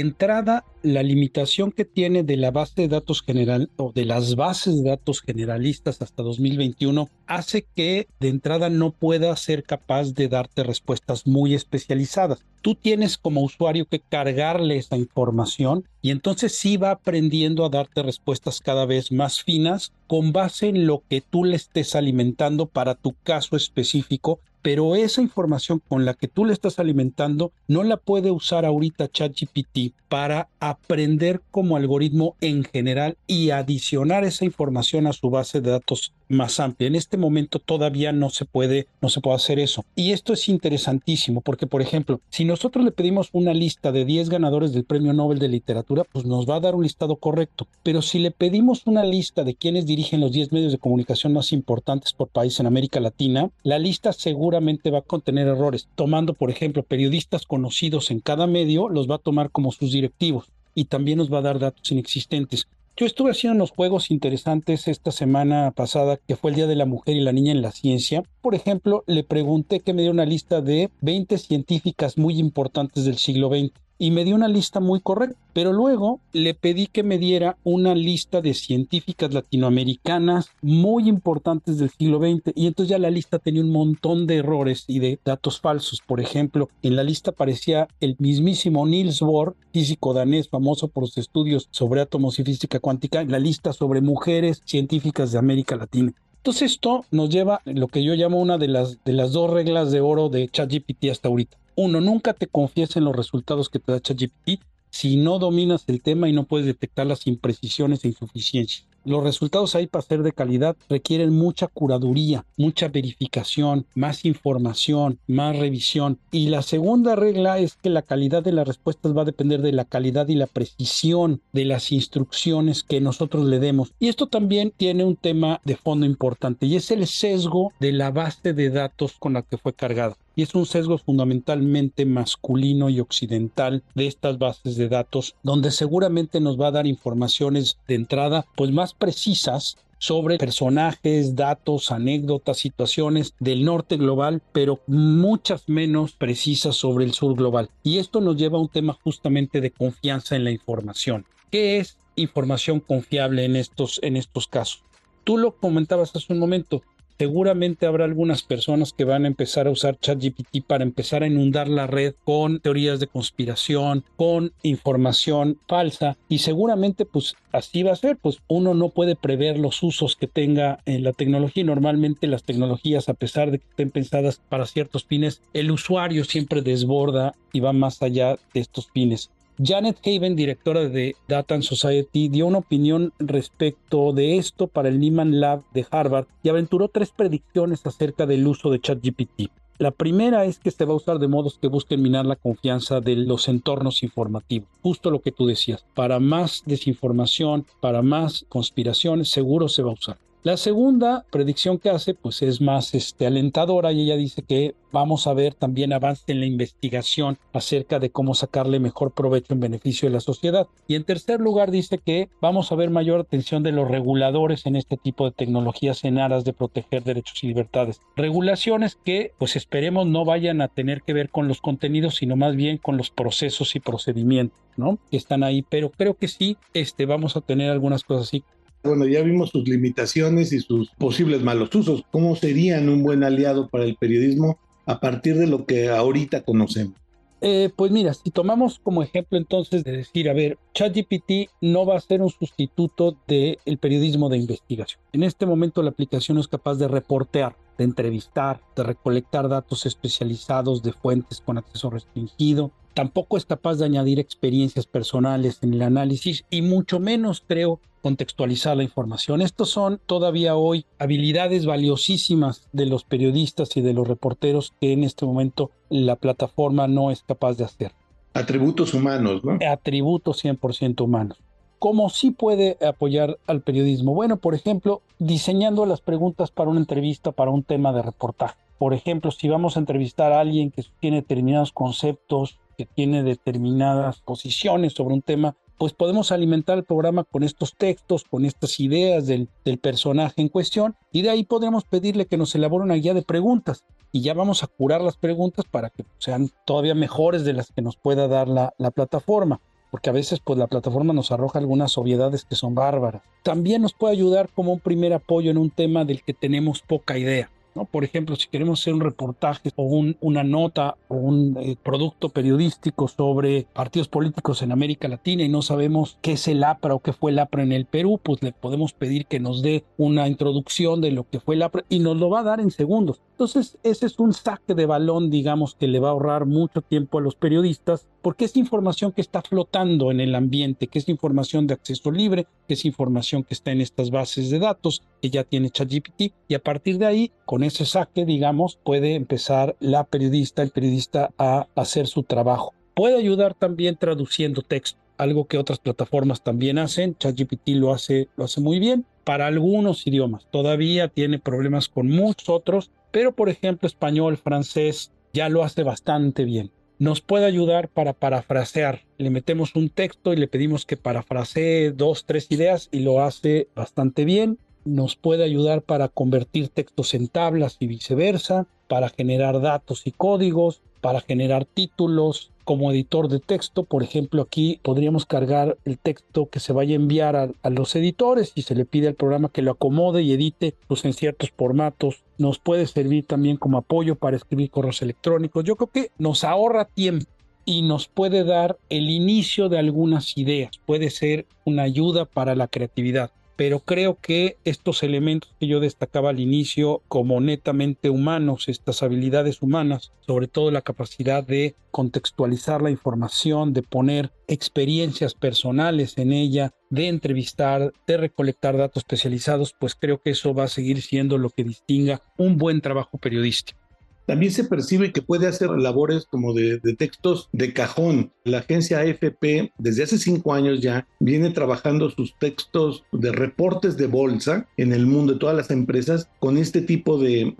entrada, 0.00 0.64
la 0.84 1.02
limitación 1.02 1.72
que 1.72 1.86
tiene 1.86 2.22
de 2.22 2.36
la 2.36 2.50
base 2.50 2.74
de 2.76 2.88
datos 2.88 3.22
general 3.22 3.70
o 3.76 3.90
de 3.92 4.04
las 4.04 4.36
bases 4.36 4.76
de 4.82 4.90
datos 4.90 5.22
generalistas 5.22 6.02
hasta 6.02 6.22
2021 6.22 7.08
hace 7.26 7.66
que 7.74 8.06
de 8.20 8.28
entrada 8.28 8.68
no 8.68 8.90
pueda 8.90 9.34
ser 9.34 9.64
capaz 9.64 10.12
de 10.12 10.28
darte 10.28 10.62
respuestas 10.62 11.26
muy 11.26 11.54
especializadas. 11.54 12.44
Tú 12.60 12.74
tienes 12.74 13.16
como 13.16 13.42
usuario 13.42 13.86
que 13.86 14.00
cargarle 14.00 14.76
esa 14.76 14.98
información 14.98 15.88
y 16.02 16.10
entonces 16.10 16.56
sí 16.58 16.76
va 16.76 16.90
aprendiendo 16.90 17.64
a 17.64 17.70
darte 17.70 18.02
respuestas 18.02 18.60
cada 18.60 18.84
vez 18.84 19.10
más 19.10 19.42
finas 19.42 19.92
con 20.06 20.32
base 20.32 20.68
en 20.68 20.86
lo 20.86 21.02
que 21.08 21.22
tú 21.22 21.44
le 21.44 21.56
estés 21.56 21.94
alimentando 21.94 22.66
para 22.66 22.94
tu 22.94 23.14
caso 23.22 23.56
específico 23.56 24.38
pero 24.64 24.96
esa 24.96 25.20
información 25.20 25.82
con 25.86 26.06
la 26.06 26.14
que 26.14 26.26
tú 26.26 26.46
le 26.46 26.54
estás 26.54 26.78
alimentando 26.78 27.52
no 27.68 27.82
la 27.82 27.98
puede 27.98 28.30
usar 28.30 28.64
ahorita 28.64 29.10
ChatGPT 29.10 29.92
para 30.08 30.48
aprender 30.74 31.40
como 31.50 31.76
algoritmo 31.76 32.36
en 32.40 32.64
general 32.64 33.16
y 33.26 33.50
adicionar 33.50 34.24
esa 34.24 34.44
información 34.44 35.06
a 35.06 35.12
su 35.12 35.30
base 35.30 35.60
de 35.60 35.70
datos 35.70 36.12
más 36.28 36.58
amplia. 36.60 36.86
En 36.86 36.94
este 36.94 37.16
momento 37.16 37.58
todavía 37.58 38.12
no 38.12 38.30
se 38.30 38.44
puede 38.44 38.86
no 39.00 39.08
se 39.08 39.20
puede 39.20 39.36
hacer 39.36 39.58
eso. 39.58 39.84
Y 39.94 40.12
esto 40.12 40.32
es 40.32 40.48
interesantísimo 40.48 41.40
porque 41.40 41.66
por 41.66 41.82
ejemplo, 41.82 42.20
si 42.30 42.44
nosotros 42.44 42.84
le 42.84 42.92
pedimos 42.92 43.28
una 43.32 43.54
lista 43.54 43.92
de 43.92 44.04
10 44.04 44.30
ganadores 44.30 44.72
del 44.72 44.84
Premio 44.84 45.12
Nobel 45.12 45.38
de 45.38 45.48
Literatura, 45.48 46.04
pues 46.10 46.24
nos 46.24 46.48
va 46.48 46.56
a 46.56 46.60
dar 46.60 46.74
un 46.74 46.82
listado 46.82 47.16
correcto. 47.16 47.66
Pero 47.82 48.02
si 48.02 48.18
le 48.18 48.30
pedimos 48.30 48.86
una 48.86 49.04
lista 49.04 49.44
de 49.44 49.54
quienes 49.54 49.86
dirigen 49.86 50.20
los 50.20 50.32
10 50.32 50.52
medios 50.52 50.72
de 50.72 50.78
comunicación 50.78 51.32
más 51.32 51.52
importantes 51.52 52.12
por 52.12 52.28
país 52.28 52.58
en 52.60 52.66
América 52.66 53.00
Latina, 53.00 53.50
la 53.62 53.78
lista 53.78 54.12
seguramente 54.12 54.90
va 54.90 54.98
a 54.98 55.02
contener 55.02 55.46
errores. 55.48 55.88
Tomando, 55.94 56.34
por 56.34 56.50
ejemplo, 56.50 56.82
periodistas 56.82 57.44
conocidos 57.46 58.10
en 58.10 58.20
cada 58.20 58.46
medio, 58.46 58.88
los 58.88 59.10
va 59.10 59.16
a 59.16 59.18
tomar 59.18 59.50
como 59.50 59.72
sus 59.72 59.92
directivos 59.92 60.48
y 60.74 60.86
también 60.86 61.18
nos 61.18 61.32
va 61.32 61.38
a 61.38 61.42
dar 61.42 61.58
datos 61.58 61.90
inexistentes. 61.90 62.66
Yo 62.96 63.06
estuve 63.06 63.32
haciendo 63.32 63.56
unos 63.56 63.72
juegos 63.72 64.10
interesantes 64.10 64.86
esta 64.86 65.10
semana 65.10 65.72
pasada, 65.72 66.16
que 66.28 66.36
fue 66.36 66.50
el 66.50 66.56
Día 66.56 66.66
de 66.68 66.76
la 66.76 66.86
Mujer 66.86 67.16
y 67.16 67.20
la 67.20 67.32
Niña 67.32 67.50
en 67.50 67.60
la 67.60 67.72
Ciencia. 67.72 68.22
Por 68.40 68.54
ejemplo, 68.54 69.02
le 69.08 69.24
pregunté 69.24 69.80
que 69.80 69.92
me 69.92 70.02
diera 70.02 70.14
una 70.14 70.26
lista 70.26 70.60
de 70.60 70.90
20 71.00 71.38
científicas 71.38 72.18
muy 72.18 72.38
importantes 72.38 73.04
del 73.04 73.18
siglo 73.18 73.48
XX 73.48 73.83
y 73.98 74.10
me 74.10 74.24
dio 74.24 74.34
una 74.34 74.48
lista 74.48 74.80
muy 74.80 75.00
correcta. 75.00 75.38
Pero 75.52 75.72
luego 75.72 76.20
le 76.32 76.54
pedí 76.54 76.88
que 76.88 77.02
me 77.02 77.18
diera 77.18 77.56
una 77.62 77.94
lista 77.94 78.40
de 78.40 78.54
científicas 78.54 79.32
latinoamericanas 79.32 80.48
muy 80.62 81.08
importantes 81.08 81.78
del 81.78 81.90
siglo 81.90 82.18
XX 82.18 82.52
y 82.54 82.66
entonces 82.66 82.90
ya 82.90 82.98
la 82.98 83.10
lista 83.10 83.38
tenía 83.38 83.62
un 83.62 83.70
montón 83.70 84.26
de 84.26 84.36
errores 84.36 84.84
y 84.88 84.98
de 84.98 85.20
datos 85.24 85.60
falsos. 85.60 86.00
Por 86.04 86.20
ejemplo, 86.20 86.68
en 86.82 86.96
la 86.96 87.04
lista 87.04 87.30
aparecía 87.30 87.86
el 88.00 88.16
mismísimo 88.18 88.86
Niels 88.86 89.20
Bohr, 89.20 89.54
físico 89.72 90.12
danés 90.12 90.48
famoso 90.48 90.88
por 90.88 91.06
sus 91.06 91.18
estudios 91.18 91.68
sobre 91.70 92.00
átomos 92.00 92.38
y 92.38 92.44
física 92.44 92.80
cuántica, 92.80 93.20
en 93.20 93.30
la 93.30 93.38
lista 93.38 93.72
sobre 93.72 94.00
mujeres 94.00 94.60
científicas 94.64 95.30
de 95.30 95.38
América 95.38 95.76
Latina. 95.76 96.12
Entonces 96.38 96.72
esto 96.72 97.04
nos 97.10 97.30
lleva 97.30 97.56
a 97.56 97.60
lo 97.64 97.88
que 97.88 98.02
yo 98.02 98.14
llamo 98.14 98.40
una 98.40 98.58
de 98.58 98.68
las, 98.68 99.02
de 99.04 99.12
las 99.12 99.32
dos 99.32 99.50
reglas 99.50 99.92
de 99.92 100.00
oro 100.00 100.28
de 100.28 100.48
ChatGPT 100.48 101.06
hasta 101.10 101.28
ahorita 101.28 101.56
uno, 101.76 102.00
nunca 102.00 102.34
te 102.34 102.46
confíes 102.46 102.96
en 102.96 103.04
los 103.04 103.16
resultados 103.16 103.68
que 103.68 103.78
te 103.78 103.92
da 103.92 104.00
ChatGPT 104.00 104.60
si 104.94 105.16
no 105.16 105.40
dominas 105.40 105.84
el 105.88 106.00
tema 106.00 106.28
y 106.28 106.32
no 106.32 106.44
puedes 106.44 106.66
detectar 106.66 107.04
las 107.04 107.26
imprecisiones 107.26 108.04
e 108.04 108.08
insuficiencias. 108.08 108.86
Los 109.04 109.24
resultados 109.24 109.74
ahí 109.74 109.86
para 109.86 110.04
ser 110.04 110.22
de 110.22 110.32
calidad 110.32 110.76
requieren 110.88 111.30
mucha 111.30 111.66
curaduría, 111.66 112.46
mucha 112.56 112.88
verificación, 112.88 113.86
más 113.94 114.24
información, 114.24 115.18
más 115.26 115.58
revisión. 115.58 116.20
Y 116.30 116.48
la 116.48 116.62
segunda 116.62 117.16
regla 117.16 117.58
es 117.58 117.74
que 117.74 117.90
la 117.90 118.02
calidad 118.02 118.42
de 118.42 118.52
las 118.52 118.66
respuestas 118.66 119.14
va 119.14 119.22
a 119.22 119.26
depender 119.26 119.60
de 119.60 119.72
la 119.72 119.84
calidad 119.84 120.28
y 120.28 120.36
la 120.36 120.46
precisión 120.46 121.42
de 121.52 121.64
las 121.64 121.92
instrucciones 121.92 122.82
que 122.82 123.00
nosotros 123.00 123.46
le 123.46 123.58
demos. 123.58 123.92
Y 123.98 124.08
esto 124.08 124.28
también 124.28 124.72
tiene 124.74 125.04
un 125.04 125.16
tema 125.16 125.60
de 125.64 125.76
fondo 125.76 126.06
importante 126.06 126.64
y 126.64 126.76
es 126.76 126.90
el 126.92 127.06
sesgo 127.06 127.72
de 127.80 127.92
la 127.92 128.10
base 128.10 128.54
de 128.54 128.70
datos 128.70 129.14
con 129.18 129.34
la 129.34 129.42
que 129.42 129.58
fue 129.58 129.74
cargada 129.74 130.16
y 130.36 130.42
es 130.42 130.54
un 130.54 130.66
sesgo 130.66 130.98
fundamentalmente 130.98 132.06
masculino 132.06 132.88
y 132.90 133.00
occidental 133.00 133.82
de 133.94 134.06
estas 134.06 134.38
bases 134.38 134.76
de 134.76 134.88
datos, 134.88 135.34
donde 135.42 135.70
seguramente 135.70 136.40
nos 136.40 136.60
va 136.60 136.68
a 136.68 136.72
dar 136.72 136.86
informaciones 136.86 137.78
de 137.88 137.94
entrada 137.94 138.46
pues 138.56 138.70
más 138.72 138.94
precisas 138.94 139.76
sobre 139.98 140.36
personajes, 140.36 141.34
datos, 141.34 141.90
anécdotas, 141.90 142.58
situaciones 142.58 143.34
del 143.40 143.64
norte 143.64 143.96
global, 143.96 144.42
pero 144.52 144.80
muchas 144.86 145.66
menos 145.68 146.12
precisas 146.12 146.76
sobre 146.76 147.06
el 147.06 147.14
sur 147.14 147.34
global. 147.34 147.70
Y 147.82 147.98
esto 147.98 148.20
nos 148.20 148.36
lleva 148.36 148.58
a 148.58 148.60
un 148.60 148.68
tema 148.68 148.98
justamente 149.02 149.62
de 149.62 149.70
confianza 149.70 150.36
en 150.36 150.44
la 150.44 150.50
información. 150.50 151.24
¿Qué 151.50 151.78
es 151.78 151.96
información 152.16 152.80
confiable 152.80 153.44
en 153.44 153.56
estos, 153.56 153.98
en 154.02 154.16
estos 154.16 154.46
casos? 154.46 154.84
Tú 155.24 155.38
lo 155.38 155.52
comentabas 155.56 156.14
hace 156.14 156.34
un 156.34 156.38
momento, 156.38 156.82
seguramente 157.18 157.86
habrá 157.86 158.04
algunas 158.04 158.42
personas 158.42 158.92
que 158.92 159.04
van 159.04 159.24
a 159.24 159.28
empezar 159.28 159.66
a 159.66 159.70
usar 159.70 159.98
ChatGPT 159.98 160.64
para 160.66 160.84
empezar 160.84 161.22
a 161.22 161.26
inundar 161.26 161.68
la 161.68 161.86
red 161.86 162.14
con 162.24 162.60
teorías 162.60 163.00
de 163.00 163.06
conspiración, 163.06 164.04
con 164.16 164.52
información 164.62 165.58
falsa 165.68 166.16
y 166.28 166.38
seguramente 166.38 167.04
pues 167.04 167.36
así 167.52 167.82
va 167.82 167.92
a 167.92 167.96
ser, 167.96 168.16
pues 168.16 168.38
uno 168.48 168.74
no 168.74 168.88
puede 168.88 169.16
prever 169.16 169.58
los 169.58 169.82
usos 169.82 170.16
que 170.16 170.26
tenga 170.26 170.80
en 170.86 171.04
la 171.04 171.12
tecnología 171.12 171.64
normalmente 171.64 172.26
las 172.26 172.42
tecnologías 172.42 173.08
a 173.08 173.14
pesar 173.14 173.50
de 173.50 173.58
que 173.58 173.66
estén 173.68 173.90
pensadas 173.90 174.40
para 174.48 174.66
ciertos 174.66 175.04
fines, 175.04 175.42
el 175.52 175.70
usuario 175.70 176.24
siempre 176.24 176.62
desborda 176.62 177.34
y 177.52 177.60
va 177.60 177.72
más 177.72 178.02
allá 178.02 178.36
de 178.52 178.60
estos 178.60 178.88
fines. 178.90 179.30
Janet 179.62 179.98
Haven, 180.04 180.34
directora 180.34 180.88
de 180.88 181.14
Data 181.28 181.54
and 181.54 181.62
Society, 181.62 182.28
dio 182.28 182.46
una 182.46 182.58
opinión 182.58 183.12
respecto 183.20 184.12
de 184.12 184.36
esto 184.36 184.66
para 184.66 184.88
el 184.88 184.98
Nieman 184.98 185.38
Lab 185.38 185.62
de 185.72 185.86
Harvard 185.88 186.26
y 186.42 186.48
aventuró 186.48 186.88
tres 186.88 187.10
predicciones 187.10 187.86
acerca 187.86 188.26
del 188.26 188.44
uso 188.48 188.70
de 188.70 188.80
ChatGPT. 188.80 189.50
La 189.78 189.92
primera 189.92 190.44
es 190.44 190.58
que 190.58 190.72
se 190.72 190.84
va 190.84 190.92
a 190.92 190.96
usar 190.96 191.20
de 191.20 191.28
modos 191.28 191.58
que 191.58 191.68
busquen 191.68 192.02
minar 192.02 192.26
la 192.26 192.36
confianza 192.36 193.00
de 193.00 193.14
los 193.14 193.46
entornos 193.48 194.02
informativos. 194.02 194.68
Justo 194.82 195.10
lo 195.10 195.20
que 195.20 195.32
tú 195.32 195.46
decías. 195.46 195.84
Para 195.94 196.18
más 196.18 196.62
desinformación, 196.66 197.64
para 197.80 198.02
más 198.02 198.46
conspiraciones, 198.48 199.30
seguro 199.30 199.68
se 199.68 199.82
va 199.82 199.90
a 199.90 199.94
usar. 199.94 200.16
La 200.44 200.58
segunda 200.58 201.24
predicción 201.30 201.78
que 201.78 201.88
hace 201.88 202.12
pues 202.12 202.42
es 202.42 202.60
más 202.60 202.94
este, 202.94 203.26
alentadora 203.26 203.92
y 203.92 204.02
ella 204.02 204.18
dice 204.18 204.42
que 204.42 204.74
vamos 204.92 205.26
a 205.26 205.32
ver 205.32 205.54
también 205.54 205.94
avance 205.94 206.24
en 206.26 206.40
la 206.40 206.44
investigación 206.44 207.38
acerca 207.54 207.98
de 207.98 208.10
cómo 208.10 208.34
sacarle 208.34 208.78
mejor 208.78 209.12
provecho 209.12 209.54
en 209.54 209.60
beneficio 209.60 210.06
de 210.06 210.12
la 210.12 210.20
sociedad. 210.20 210.66
Y 210.86 210.96
en 210.96 211.04
tercer 211.04 211.40
lugar 211.40 211.70
dice 211.70 211.96
que 211.96 212.28
vamos 212.42 212.70
a 212.70 212.74
ver 212.74 212.90
mayor 212.90 213.20
atención 213.20 213.62
de 213.62 213.72
los 213.72 213.90
reguladores 213.90 214.66
en 214.66 214.76
este 214.76 214.98
tipo 214.98 215.24
de 215.24 215.30
tecnologías 215.32 216.04
en 216.04 216.18
aras 216.18 216.44
de 216.44 216.52
proteger 216.52 217.04
derechos 217.04 217.42
y 217.42 217.46
libertades. 217.46 218.02
Regulaciones 218.14 218.98
que 219.02 219.32
pues 219.38 219.56
esperemos 219.56 220.06
no 220.06 220.26
vayan 220.26 220.60
a 220.60 220.68
tener 220.68 221.00
que 221.00 221.14
ver 221.14 221.30
con 221.30 221.48
los 221.48 221.62
contenidos, 221.62 222.16
sino 222.16 222.36
más 222.36 222.54
bien 222.54 222.76
con 222.76 222.98
los 222.98 223.08
procesos 223.08 223.74
y 223.76 223.80
procedimientos, 223.80 224.60
¿no? 224.76 224.98
Que 225.10 225.16
están 225.16 225.42
ahí, 225.42 225.62
pero 225.62 225.90
creo 225.90 226.18
que 226.18 226.28
sí 226.28 226.58
este, 226.74 227.06
vamos 227.06 227.34
a 227.38 227.40
tener 227.40 227.70
algunas 227.70 228.04
cosas 228.04 228.28
así 228.28 228.44
bueno, 228.84 229.06
ya 229.06 229.22
vimos 229.22 229.50
sus 229.50 229.66
limitaciones 229.66 230.52
y 230.52 230.60
sus 230.60 230.90
posibles 230.90 231.42
malos 231.42 231.74
usos. 231.74 232.04
¿Cómo 232.10 232.36
serían 232.36 232.88
un 232.88 233.02
buen 233.02 233.24
aliado 233.24 233.68
para 233.68 233.84
el 233.84 233.96
periodismo 233.96 234.58
a 234.86 235.00
partir 235.00 235.36
de 235.36 235.46
lo 235.46 235.64
que 235.64 235.88
ahorita 235.88 236.42
conocemos? 236.42 236.94
Eh, 237.40 237.70
pues 237.76 237.90
mira, 237.90 238.14
si 238.14 238.30
tomamos 238.30 238.80
como 238.82 239.02
ejemplo 239.02 239.36
entonces 239.36 239.84
de 239.84 239.92
decir, 239.92 240.30
a 240.30 240.32
ver, 240.32 240.58
ChatGPT 240.72 241.50
no 241.60 241.84
va 241.84 241.96
a 241.96 242.00
ser 242.00 242.22
un 242.22 242.30
sustituto 242.30 243.18
del 243.26 243.78
periodismo 243.78 244.28
de 244.30 244.38
investigación. 244.38 245.00
En 245.12 245.22
este 245.22 245.44
momento 245.44 245.82
la 245.82 245.90
aplicación 245.90 246.38
es 246.38 246.48
capaz 246.48 246.76
de 246.76 246.88
reportear, 246.88 247.54
de 247.76 247.84
entrevistar, 247.84 248.62
de 248.76 248.82
recolectar 248.82 249.48
datos 249.48 249.84
especializados 249.84 250.82
de 250.82 250.92
fuentes 250.92 251.42
con 251.42 251.58
acceso 251.58 251.90
restringido, 251.90 252.70
tampoco 252.94 253.36
es 253.36 253.44
capaz 253.44 253.76
de 253.76 253.84
añadir 253.84 254.18
experiencias 254.18 254.86
personales 254.86 255.58
en 255.62 255.74
el 255.74 255.82
análisis 255.82 256.44
y 256.50 256.62
mucho 256.62 257.00
menos 257.00 257.42
creo 257.46 257.80
contextualizar 258.02 258.76
la 258.76 258.82
información. 258.82 259.40
Estos 259.40 259.70
son 259.70 259.98
todavía 260.04 260.56
hoy 260.56 260.84
habilidades 260.98 261.64
valiosísimas 261.66 262.68
de 262.72 262.86
los 262.86 263.02
periodistas 263.04 263.76
y 263.76 263.80
de 263.80 263.94
los 263.94 264.06
reporteros 264.06 264.74
que 264.80 264.92
en 264.92 265.04
este 265.04 265.24
momento 265.24 265.70
la 265.88 266.16
plataforma 266.16 266.86
no 266.86 267.10
es 267.10 267.22
capaz 267.22 267.56
de 267.56 267.64
hacer. 267.64 267.92
Atributos 268.34 268.94
humanos, 268.94 269.42
¿no? 269.44 269.58
Atributos 269.66 270.44
100% 270.44 271.00
humanos. 271.00 271.38
¿Cómo 271.78 272.10
sí 272.10 272.30
puede 272.30 272.76
apoyar 272.86 273.38
al 273.46 273.62
periodismo? 273.62 274.14
Bueno, 274.14 274.36
por 274.36 274.54
ejemplo, 274.54 275.02
diseñando 275.18 275.86
las 275.86 276.00
preguntas 276.00 276.50
para 276.50 276.70
una 276.70 276.80
entrevista, 276.80 277.32
para 277.32 277.50
un 277.50 277.62
tema 277.62 277.92
de 277.92 278.02
reportaje. 278.02 278.56
Por 278.78 278.92
ejemplo, 278.92 279.30
si 279.30 279.48
vamos 279.48 279.76
a 279.76 279.80
entrevistar 279.80 280.32
a 280.32 280.40
alguien 280.40 280.70
que 280.70 280.84
tiene 281.00 281.18
determinados 281.22 281.72
conceptos 281.72 282.58
que 282.76 282.86
tiene 282.86 283.22
determinadas 283.22 284.20
posiciones 284.20 284.92
sobre 284.92 285.14
un 285.14 285.22
tema, 285.22 285.56
pues 285.78 285.92
podemos 285.92 286.32
alimentar 286.32 286.78
el 286.78 286.84
programa 286.84 287.24
con 287.24 287.42
estos 287.42 287.74
textos, 287.74 288.24
con 288.24 288.44
estas 288.44 288.78
ideas 288.80 289.26
del, 289.26 289.48
personaje 289.80 290.40
en 290.40 290.48
cuestión, 290.48 290.96
y 291.12 291.22
de 291.22 291.30
ahí 291.30 291.44
podremos 291.44 291.84
pedirle 291.84 292.26
que 292.26 292.36
nos 292.36 292.54
elabore 292.54 292.84
una 292.84 292.94
guía 292.94 293.14
de 293.14 293.22
preguntas. 293.22 293.84
Y 294.12 294.20
ya 294.20 294.34
vamos 294.34 294.62
a 294.62 294.68
curar 294.68 295.00
las 295.00 295.16
preguntas 295.16 295.64
para 295.68 295.90
que 295.90 296.04
sean 296.18 296.50
todavía 296.64 296.94
mejores 296.94 297.44
de 297.44 297.52
las 297.52 297.72
que 297.72 297.82
nos 297.82 297.96
pueda 297.96 298.28
dar 298.28 298.48
la, 298.48 298.72
la 298.78 298.90
plataforma 298.90 299.60
porque 299.94 300.10
a 300.10 300.12
veces 300.12 300.40
pues 300.40 300.58
la 300.58 300.66
plataforma 300.66 301.12
nos 301.12 301.30
arroja 301.30 301.60
algunas 301.60 301.96
obviedades 301.98 302.44
que 302.44 302.56
son 302.56 302.74
bárbaras. 302.74 303.22
También 303.44 303.80
nos 303.80 303.92
puede 303.92 304.14
ayudar 304.14 304.48
como 304.52 304.72
un 304.72 304.80
primer 304.80 305.12
apoyo 305.12 305.52
en 305.52 305.56
un 305.56 305.70
tema 305.70 306.04
del 306.04 306.24
que 306.24 306.34
tenemos 306.34 306.82
poca 306.82 307.16
idea. 307.16 307.48
Por 307.90 308.04
ejemplo, 308.04 308.36
si 308.36 308.48
queremos 308.48 308.80
hacer 308.80 308.94
un 308.94 309.00
reportaje 309.00 309.70
o 309.74 309.84
una 310.20 310.44
nota 310.44 310.96
o 311.08 311.16
un 311.16 311.56
eh, 311.58 311.76
producto 311.82 312.28
periodístico 312.28 313.08
sobre 313.08 313.66
partidos 313.72 314.06
políticos 314.06 314.62
en 314.62 314.70
América 314.70 315.08
Latina 315.08 315.42
y 315.42 315.48
no 315.48 315.60
sabemos 315.60 316.18
qué 316.22 316.32
es 316.32 316.46
el 316.46 316.62
APRA 316.62 316.94
o 316.94 317.00
qué 317.00 317.12
fue 317.12 317.32
el 317.32 317.38
APRA 317.40 317.64
en 317.64 317.72
el 317.72 317.86
Perú, 317.86 318.20
pues 318.22 318.42
le 318.42 318.52
podemos 318.52 318.92
pedir 318.92 319.26
que 319.26 319.40
nos 319.40 319.62
dé 319.62 319.84
una 319.96 320.28
introducción 320.28 321.00
de 321.00 321.10
lo 321.10 321.28
que 321.28 321.40
fue 321.40 321.56
el 321.56 321.62
APRA 321.62 321.84
y 321.88 321.98
nos 321.98 322.16
lo 322.16 322.30
va 322.30 322.40
a 322.40 322.44
dar 322.44 322.60
en 322.60 322.70
segundos. 322.70 323.20
Entonces, 323.34 323.76
ese 323.82 324.06
es 324.06 324.20
un 324.20 324.32
saque 324.32 324.74
de 324.76 324.86
balón, 324.86 325.28
digamos, 325.28 325.74
que 325.74 325.88
le 325.88 325.98
va 325.98 326.10
a 326.10 326.12
ahorrar 326.12 326.46
mucho 326.46 326.82
tiempo 326.82 327.18
a 327.18 327.20
los 327.20 327.34
periodistas, 327.34 328.06
porque 328.22 328.44
es 328.44 328.56
información 328.56 329.10
que 329.10 329.22
está 329.22 329.42
flotando 329.42 330.12
en 330.12 330.20
el 330.20 330.36
ambiente, 330.36 330.86
que 330.86 331.00
es 331.00 331.08
información 331.08 331.66
de 331.66 331.74
acceso 331.74 332.12
libre, 332.12 332.46
que 332.68 332.74
es 332.74 332.84
información 332.84 333.42
que 333.42 333.54
está 333.54 333.72
en 333.72 333.80
estas 333.80 334.12
bases 334.12 334.50
de 334.50 334.60
datos, 334.60 335.02
que 335.20 335.30
ya 335.30 335.42
tiene 335.42 335.70
ChatGPT, 335.70 336.32
y 336.46 336.54
a 336.54 336.60
partir 336.60 336.98
de 336.98 337.06
ahí, 337.06 337.32
con 337.44 337.64
ese 337.64 337.86
saque, 337.86 338.24
digamos, 338.24 338.78
puede 338.84 339.16
empezar 339.16 339.74
la 339.80 340.04
periodista, 340.04 340.62
el 340.62 340.70
periodista 340.70 341.30
a 341.36 341.66
hacer 341.74 342.06
su 342.06 342.22
trabajo. 342.22 342.72
Puede 342.94 343.16
ayudar 343.16 343.54
también 343.54 343.96
traduciendo 343.96 344.62
texto, 344.62 345.00
algo 345.16 345.46
que 345.46 345.58
otras 345.58 345.78
plataformas 345.78 346.42
también 346.42 346.78
hacen. 346.78 347.16
ChatGPT 347.16 347.70
lo 347.70 347.92
hace, 347.92 348.28
lo 348.36 348.44
hace 348.44 348.60
muy 348.60 348.78
bien 348.78 349.06
para 349.24 349.46
algunos 349.46 350.06
idiomas. 350.06 350.46
Todavía 350.50 351.08
tiene 351.08 351.38
problemas 351.38 351.88
con 351.88 352.08
muchos 352.08 352.48
otros, 352.48 352.90
pero 353.10 353.32
por 353.32 353.48
ejemplo 353.48 353.86
español, 353.86 354.36
francés, 354.36 355.12
ya 355.32 355.48
lo 355.48 355.64
hace 355.64 355.82
bastante 355.82 356.44
bien. 356.44 356.70
Nos 356.98 357.20
puede 357.20 357.46
ayudar 357.46 357.88
para 357.88 358.12
parafrasear. 358.12 359.00
Le 359.18 359.30
metemos 359.30 359.74
un 359.74 359.88
texto 359.88 360.32
y 360.32 360.36
le 360.36 360.46
pedimos 360.46 360.86
que 360.86 360.96
parafrasee 360.96 361.90
dos, 361.90 362.24
tres 362.24 362.46
ideas 362.50 362.88
y 362.92 363.00
lo 363.00 363.22
hace 363.22 363.68
bastante 363.74 364.24
bien. 364.24 364.58
Nos 364.84 365.16
puede 365.16 365.42
ayudar 365.42 365.82
para 365.82 366.08
convertir 366.08 366.68
textos 366.68 367.14
en 367.14 367.28
tablas 367.28 367.78
y 367.80 367.88
viceversa, 367.88 368.66
para 368.86 369.08
generar 369.08 369.60
datos 369.60 370.06
y 370.06 370.12
códigos, 370.12 370.82
para 371.00 371.20
generar 371.20 371.64
títulos, 371.64 372.52
como 372.64 372.90
editor 372.90 373.28
de 373.28 373.40
texto. 373.40 373.84
Por 373.84 374.02
ejemplo, 374.02 374.42
aquí 374.42 374.80
podríamos 374.82 375.26
cargar 375.26 375.76
el 375.84 375.98
texto 375.98 376.48
que 376.50 376.60
se 376.60 376.72
vaya 376.72 376.94
a 376.94 376.96
enviar 376.96 377.36
a, 377.36 377.70
los 377.70 377.94
editores 377.94 378.52
y 378.54 378.62
se 378.62 378.74
le 378.74 378.84
pide 378.84 379.08
al 379.08 379.14
programa 379.14 379.50
que 379.50 379.62
lo 379.62 379.72
acomode 379.72 380.22
y 380.22 380.32
edite 380.32 380.74
pues, 380.88 381.04
en 381.04 381.12
ciertos 381.12 381.52
formatos. 381.56 382.24
Nos 382.38 382.58
puede 382.58 382.86
servir 382.86 383.26
también 383.26 383.56
como 383.56 383.78
apoyo 383.78 384.16
para 384.16 384.36
escribir 384.36 384.70
correos 384.70 385.02
electrónicos. 385.02 385.64
Yo 385.64 385.76
creo 385.76 385.90
que 385.90 386.10
nos 386.18 386.44
ahorra 386.44 386.86
tiempo 386.86 387.26
y 387.64 387.82
nos 387.82 388.08
puede 388.08 388.44
dar 388.44 388.78
el 388.90 389.10
inicio 389.10 389.68
de 389.68 389.78
algunas 389.78 390.36
ideas. 390.36 390.70
Puede 390.84 391.10
ser 391.10 391.46
una 391.64 391.82
ayuda 391.82 392.24
para 392.24 392.54
la 392.54 392.68
creatividad 392.68 393.30
pero 393.56 393.80
creo 393.80 394.18
que 394.20 394.58
estos 394.64 395.02
elementos 395.02 395.54
que 395.60 395.66
yo 395.66 395.80
destacaba 395.80 396.30
al 396.30 396.40
inicio 396.40 397.02
como 397.08 397.40
netamente 397.40 398.10
humanos, 398.10 398.68
estas 398.68 399.02
habilidades 399.02 399.62
humanas, 399.62 400.12
sobre 400.20 400.48
todo 400.48 400.70
la 400.70 400.82
capacidad 400.82 401.44
de 401.44 401.76
contextualizar 401.90 402.82
la 402.82 402.90
información, 402.90 403.72
de 403.72 403.82
poner 403.82 404.32
experiencias 404.48 405.34
personales 405.34 406.18
en 406.18 406.32
ella, 406.32 406.72
de 406.90 407.08
entrevistar, 407.08 407.92
de 408.06 408.16
recolectar 408.16 408.76
datos 408.76 409.02
especializados, 409.02 409.74
pues 409.78 409.94
creo 409.94 410.20
que 410.20 410.30
eso 410.30 410.54
va 410.54 410.64
a 410.64 410.68
seguir 410.68 411.02
siendo 411.02 411.38
lo 411.38 411.50
que 411.50 411.64
distinga 411.64 412.22
un 412.36 412.56
buen 412.56 412.80
trabajo 412.80 413.18
periodístico. 413.18 413.83
También 414.26 414.52
se 414.52 414.64
percibe 414.64 415.12
que 415.12 415.22
puede 415.22 415.46
hacer 415.46 415.70
labores 415.70 416.26
como 416.26 416.54
de, 416.54 416.80
textos 416.96 417.48
de 417.52 417.72
cajón. 417.72 418.32
La 418.44 418.58
agencia 418.58 419.00
AFP 419.00 419.72
desde 419.78 420.04
hace 420.04 420.18
cinco 420.18 420.54
años 420.54 420.80
ya 420.80 421.06
viene 421.20 421.50
trabajando 421.50 422.10
sus 422.10 422.34
textos 422.38 423.04
de 423.12 423.32
reportes 423.32 423.96
de 423.96 424.06
bolsa 424.06 424.66
en 424.76 424.92
el 424.92 425.06
mundo 425.06 425.34
de 425.34 425.38
todas 425.38 425.56
las 425.56 425.70
empresas 425.70 426.30
con 426.38 426.56
este 426.56 426.80
tipo 426.80 427.18
de, 427.18 427.54